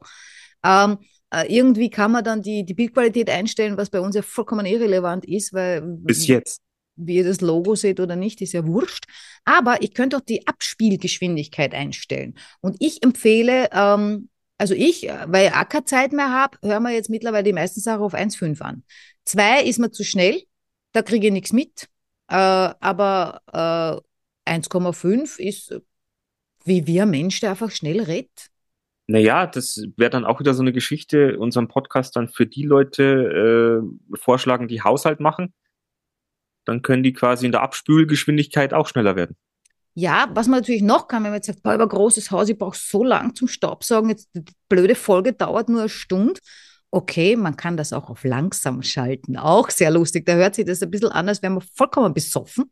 [0.64, 0.98] Ähm,
[1.30, 5.26] äh, irgendwie kann man dann die, die Bildqualität einstellen, was bei uns ja vollkommen irrelevant
[5.26, 6.62] ist, weil Bis jetzt.
[6.98, 9.04] Wie ihr das Logo seht oder nicht, ist ja wurscht.
[9.44, 12.34] Aber ich könnte auch die Abspielgeschwindigkeit einstellen.
[12.60, 14.28] Und ich empfehle, ähm,
[14.58, 17.52] also ich, äh, weil ich auch keine Zeit mehr habe, hören wir jetzt mittlerweile die
[17.52, 18.82] meisten Sachen auf 1,5 an.
[19.24, 20.42] 2 ist mir zu schnell,
[20.92, 21.88] da kriege ich nichts mit.
[22.28, 23.40] Äh, aber
[24.46, 25.80] äh, 1,5 ist
[26.68, 28.48] wie wir Mensch, der einfach schnell redet.
[29.06, 33.82] Naja, das wäre dann auch wieder so eine Geschichte, unseren Podcast dann für die Leute
[34.12, 35.54] äh, vorschlagen, die Haushalt machen.
[36.68, 39.36] Dann können die quasi in der Abspülgeschwindigkeit auch schneller werden.
[39.94, 42.58] Ja, was man natürlich noch kann, wenn man jetzt sagt, boah, ein großes Haus, ich
[42.58, 46.38] brauche so lang zum Staubsaugen, jetzt die blöde Folge dauert nur eine Stunde.
[46.90, 49.38] Okay, man kann das auch auf langsam schalten.
[49.38, 50.26] Auch sehr lustig.
[50.26, 52.70] Da hört sich das ein bisschen an, als wäre man vollkommen besoffen.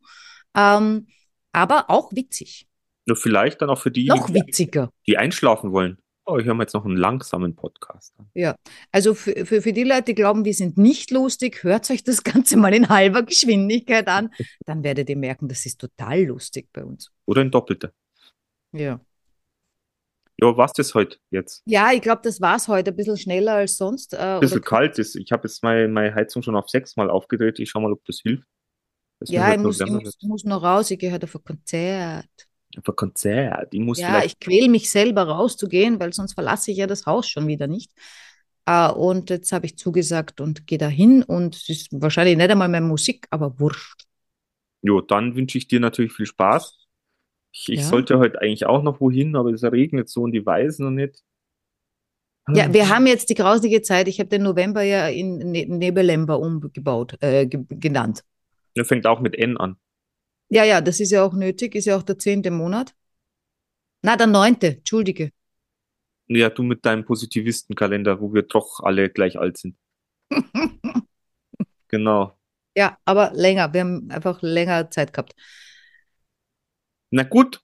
[0.55, 1.07] Ähm,
[1.51, 2.67] aber auch witzig.
[3.07, 4.91] Nur vielleicht dann auch für die, Noch witziger.
[5.07, 5.97] die einschlafen wollen.
[6.29, 8.29] Oh, ich höre mir jetzt noch einen langsamen Podcast an.
[8.33, 8.55] Ja,
[8.91, 12.21] also für, für, für die Leute, die glauben, wir sind nicht lustig, hört euch das
[12.23, 14.29] Ganze mal in halber Geschwindigkeit an.
[14.65, 17.11] Dann werdet ihr merken, das ist total lustig bei uns.
[17.25, 17.93] Oder in doppelter.
[18.73, 18.99] Ja.
[20.39, 21.63] Ja, was das heute jetzt?
[21.65, 22.91] Ja, ich glaube, das war es heute.
[22.91, 24.13] Ein bisschen schneller als sonst.
[24.13, 25.15] Äh, Ein bisschen kalt ist.
[25.15, 27.57] Ich habe jetzt meine, meine Heizung schon auf sechs Mal aufgedreht.
[27.59, 28.45] Ich schau mal, ob das hilft.
[29.21, 30.91] Mir Ja, ich muss, ich muss, muss noch raus.
[30.91, 32.46] Ich gehe heute auf ein Konzert.
[32.77, 33.73] Auf ein Konzert.
[33.73, 37.27] Ich muss Ja, ich quäle mich selber rauszugehen, weil sonst verlasse ich ja das Haus
[37.27, 37.91] schon wieder nicht.
[38.65, 42.51] Äh, und jetzt habe ich zugesagt und gehe da hin und es ist wahrscheinlich nicht
[42.51, 44.03] einmal mehr Musik, aber wurscht.
[44.81, 46.77] Jo, dann wünsche ich dir natürlich viel Spaß.
[47.51, 47.89] Ich, ich Ja.
[47.89, 51.23] sollte heute eigentlich auch noch wohin, aber es regnet so und die weiß noch nicht.
[52.53, 54.07] Ja, wir haben jetzt die grausige Zeit.
[54.07, 58.23] Ich habe den November ja in ne Nebelember umgebaut, äh, ge genannt.
[58.77, 59.77] Der fängt auch mit N an.
[60.49, 62.93] Ja, ja, das ist ja auch nötig, ist ja auch der zehnte Monat.
[64.01, 65.31] Na, der neunte, Entschuldige.
[66.27, 69.75] Ja, du mit deinem Positivistenkalender, wo wir doch alle gleich alt sind.
[71.89, 72.37] Genau.
[72.75, 73.73] Ja, aber länger.
[73.73, 75.33] Wir haben einfach länger Zeit gehabt.
[77.11, 77.61] Na gut.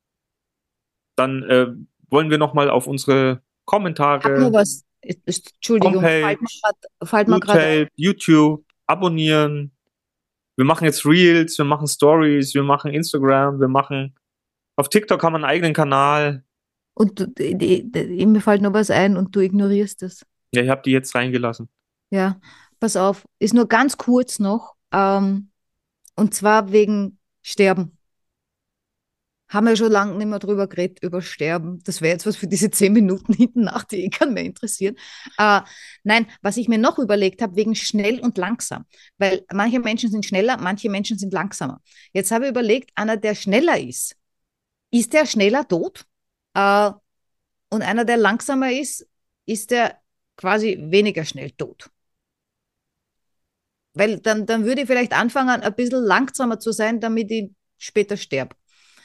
[1.15, 1.67] Dann äh,
[2.09, 3.13] wollen wir noch mal auf unsere
[3.67, 4.85] Ich habe nur Kommentare, was.
[5.01, 6.37] Entschuldigung, Homepage,
[7.03, 9.72] fällt mir gerade YouTube, abonnieren.
[10.55, 14.15] Wir machen jetzt Reels, wir machen Stories, wir machen Instagram, wir machen
[14.75, 16.43] auf TikTok haben wir einen eigenen Kanal.
[16.95, 20.25] Und du, die, die, die, mir fällt noch was ein und du ignorierst es.
[20.53, 21.69] Ja, ich habe die jetzt reingelassen.
[22.11, 22.39] Ja,
[22.79, 24.75] pass auf, ist nur ganz kurz noch.
[24.91, 25.49] Ähm,
[26.15, 27.97] und zwar wegen Sterben.
[29.53, 31.79] Haben wir schon lange nicht mehr drüber geredet, über Sterben.
[31.83, 34.95] Das wäre jetzt was für diese zehn Minuten hinten nach, die eh keinen mehr interessieren.
[35.37, 35.61] Äh,
[36.03, 38.85] nein, was ich mir noch überlegt habe, wegen schnell und langsam.
[39.19, 41.81] Weil manche Menschen sind schneller, manche Menschen sind langsamer.
[42.13, 44.15] Jetzt habe ich überlegt, einer, der schneller ist,
[44.89, 46.05] ist der schneller tot?
[46.55, 46.91] Äh,
[47.69, 49.07] und einer, der langsamer ist,
[49.45, 49.99] ist der
[50.35, 51.91] quasi weniger schnell tot.
[53.93, 58.17] Weil dann, dann würde ich vielleicht anfangen, ein bisschen langsamer zu sein, damit ich später
[58.17, 58.55] sterbe.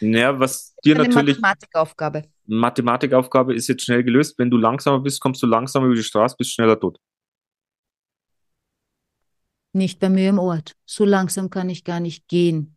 [0.01, 2.23] Ja, was dir Eine natürlich Mathematikaufgabe.
[2.47, 4.39] Mathematikaufgabe ist jetzt schnell gelöst.
[4.39, 6.99] Wenn du langsamer bist, kommst du langsamer über die Straße, bist schneller tot.
[9.73, 10.75] Nicht bei mir im Ort.
[10.87, 12.77] So langsam kann ich gar nicht gehen.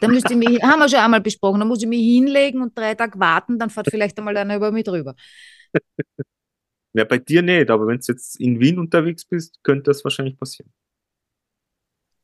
[0.00, 2.76] Da müsste ich mich, haben wir schon einmal besprochen, da muss ich mich hinlegen und
[2.76, 5.14] drei Tage warten, dann fährt vielleicht einmal einer über mich drüber.
[6.92, 10.36] Ja, bei dir nicht, aber wenn du jetzt in Wien unterwegs bist, könnte das wahrscheinlich
[10.36, 10.72] passieren.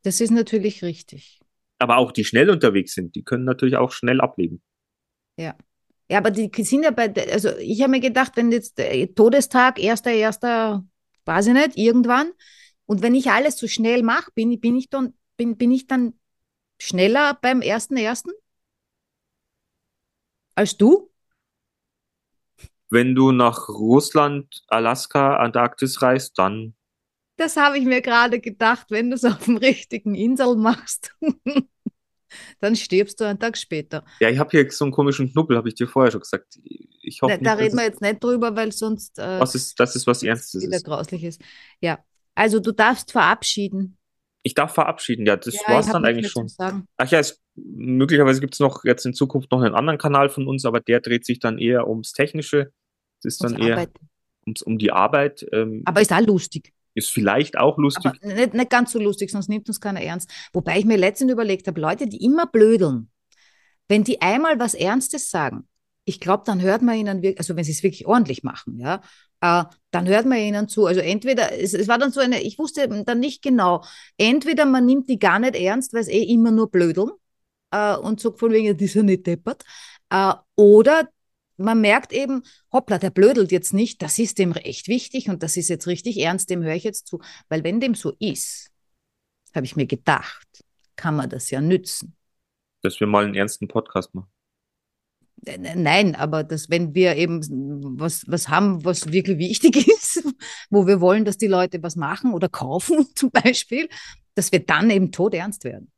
[0.02, 1.40] Das ist natürlich richtig.
[1.78, 4.62] Aber auch die schnell unterwegs sind, die können natürlich auch schnell ablegen.
[5.36, 5.54] Ja,
[6.10, 10.12] aber die sind ja bei, also ich habe mir gedacht, wenn jetzt der Todestag, erster,
[10.12, 10.84] erster,
[11.24, 12.32] weiß ich nicht, irgendwann,
[12.86, 16.14] und wenn ich alles so schnell mache, bin, bin ich dann, bin, bin ich dann
[16.80, 18.30] schneller beim ersten, ersten?
[20.54, 21.10] Als du?
[22.88, 26.75] Wenn du nach Russland, Alaska, Antarktis reist, dann
[27.36, 31.14] Das habe ich mir gerade gedacht, wenn du es auf dem richtigen Insel machst,
[32.60, 34.04] dann stirbst du einen Tag später.
[34.20, 36.58] Ja, ich habe hier so einen komischen Knubbel, habe ich dir vorher schon gesagt.
[37.02, 39.54] Ich hoffe Da, nicht, da reden wir es, jetzt nicht drüber, weil sonst äh, was
[39.54, 40.84] ist, das ist was Ernstes wieder ist.
[40.84, 41.40] grauslich ist.
[41.80, 41.98] Ja,
[42.34, 43.96] also du darfst verabschieden.
[44.42, 46.46] Ich darf verabschieden, ja, das Ja, ich hab dann eigentlich schon.
[46.48, 46.86] sagen.
[46.96, 50.64] Ach ja, es, möglicherweise gibt's noch jetzt in Zukunft noch einen anderen Kanal von uns,
[50.64, 52.72] aber der dreht sich dann eher ums Technische.
[53.18, 53.88] Es ist dann Unsere eher
[54.46, 55.44] ums, um die Arbeit.
[55.52, 56.72] Ähm, Aber ist auch lustig.
[56.96, 58.06] Ist vielleicht auch lustig.
[58.06, 60.30] Aber nicht, nicht ganz so lustig, sonst nimmt uns keiner ernst.
[60.52, 63.10] Wobei ich mir letztens überlegt habe, Leute, die immer blödeln,
[63.88, 65.68] wenn die einmal was Ernstes sagen,
[66.04, 69.02] ich glaube, dann hört man ihnen wirklich, also wenn sie es wirklich ordentlich machen, ja,
[69.40, 70.86] äh, dann hört man ihnen zu.
[70.86, 73.84] Also entweder, es, es war dann so eine, ich wusste dann nicht genau,
[74.16, 77.10] entweder man nimmt die gar nicht ernst, weil es eh immer nur blödeln
[77.72, 79.64] äh, und sagt von wegen, die ja nicht deppert.
[80.10, 81.08] Äh, oder
[81.56, 82.42] man merkt eben,
[82.72, 86.18] hoppla, der blödelt jetzt nicht, das ist dem echt wichtig und das ist jetzt richtig
[86.18, 87.20] ernst, dem höre ich jetzt zu.
[87.48, 88.70] Weil wenn dem so ist,
[89.54, 90.64] habe ich mir gedacht,
[90.96, 92.14] kann man das ja nützen.
[92.82, 94.30] Dass wir mal einen ernsten Podcast machen.
[95.58, 97.40] Nein, aber dass, wenn wir eben
[98.00, 100.24] was, was haben, was wirklich wichtig ist,
[100.70, 103.88] wo wir wollen, dass die Leute was machen oder kaufen zum Beispiel,
[104.34, 105.92] dass wir dann eben todernst werden.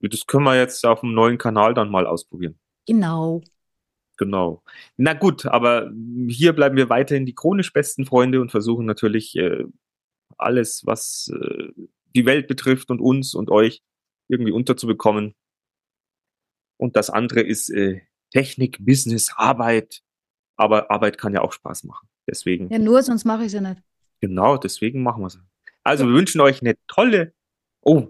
[0.00, 2.58] Das können wir jetzt auf dem neuen Kanal dann mal ausprobieren.
[2.86, 3.40] Genau.
[4.18, 4.62] Genau.
[4.96, 5.90] Na gut, aber
[6.28, 9.64] hier bleiben wir weiterhin die chronisch besten Freunde und versuchen natürlich äh,
[10.38, 11.68] alles, was äh,
[12.14, 13.82] die Welt betrifft und uns und euch
[14.28, 15.34] irgendwie unterzubekommen.
[16.76, 20.02] Und das andere ist äh, Technik, Business, Arbeit.
[20.56, 22.08] Aber Arbeit kann ja auch Spaß machen.
[22.28, 22.70] Deswegen.
[22.70, 23.82] Ja, nur, sonst mache ich es ja nicht.
[24.20, 25.38] Genau, deswegen machen wir es.
[25.82, 27.34] Also, wir wünschen euch eine tolle.
[27.80, 28.08] Oh,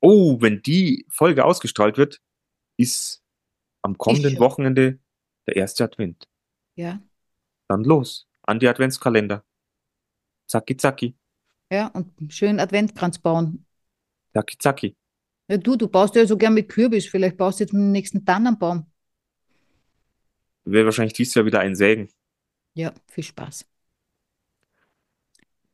[0.00, 2.20] oh, wenn die Folge ausgestrahlt wird,
[2.76, 3.22] ist
[3.82, 5.00] am kommenden Wochenende
[5.46, 6.28] der erste Advent.
[6.74, 7.00] Ja.
[7.68, 9.44] Dann los, an die Adventskalender.
[10.46, 11.16] Zacki, zacki.
[11.70, 13.64] Ja, und schön Adventkranz bauen.
[14.32, 14.96] Zacki, zacki.
[15.48, 17.06] Ja, du, du baust ja so gern mit Kürbis.
[17.06, 18.86] Vielleicht baust du jetzt mit dem nächsten Tannenbaum.
[20.64, 22.08] Wäre wahrscheinlich dieses Jahr wieder ein Sägen.
[22.74, 23.66] Ja, viel Spaß.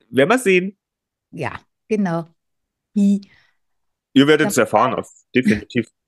[0.09, 0.77] Werden wir sehen.
[1.31, 2.27] Ja, genau.
[2.95, 3.21] Hi.
[4.13, 5.87] Ihr werdet es erfahren, auf, definitiv.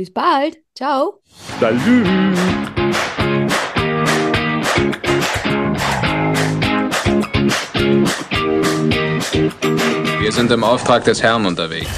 [0.00, 0.56] Bis bald.
[0.74, 1.20] Ciao.
[1.60, 2.06] Salut.
[10.18, 11.90] Wir sind im Auftrag des Herrn unterwegs.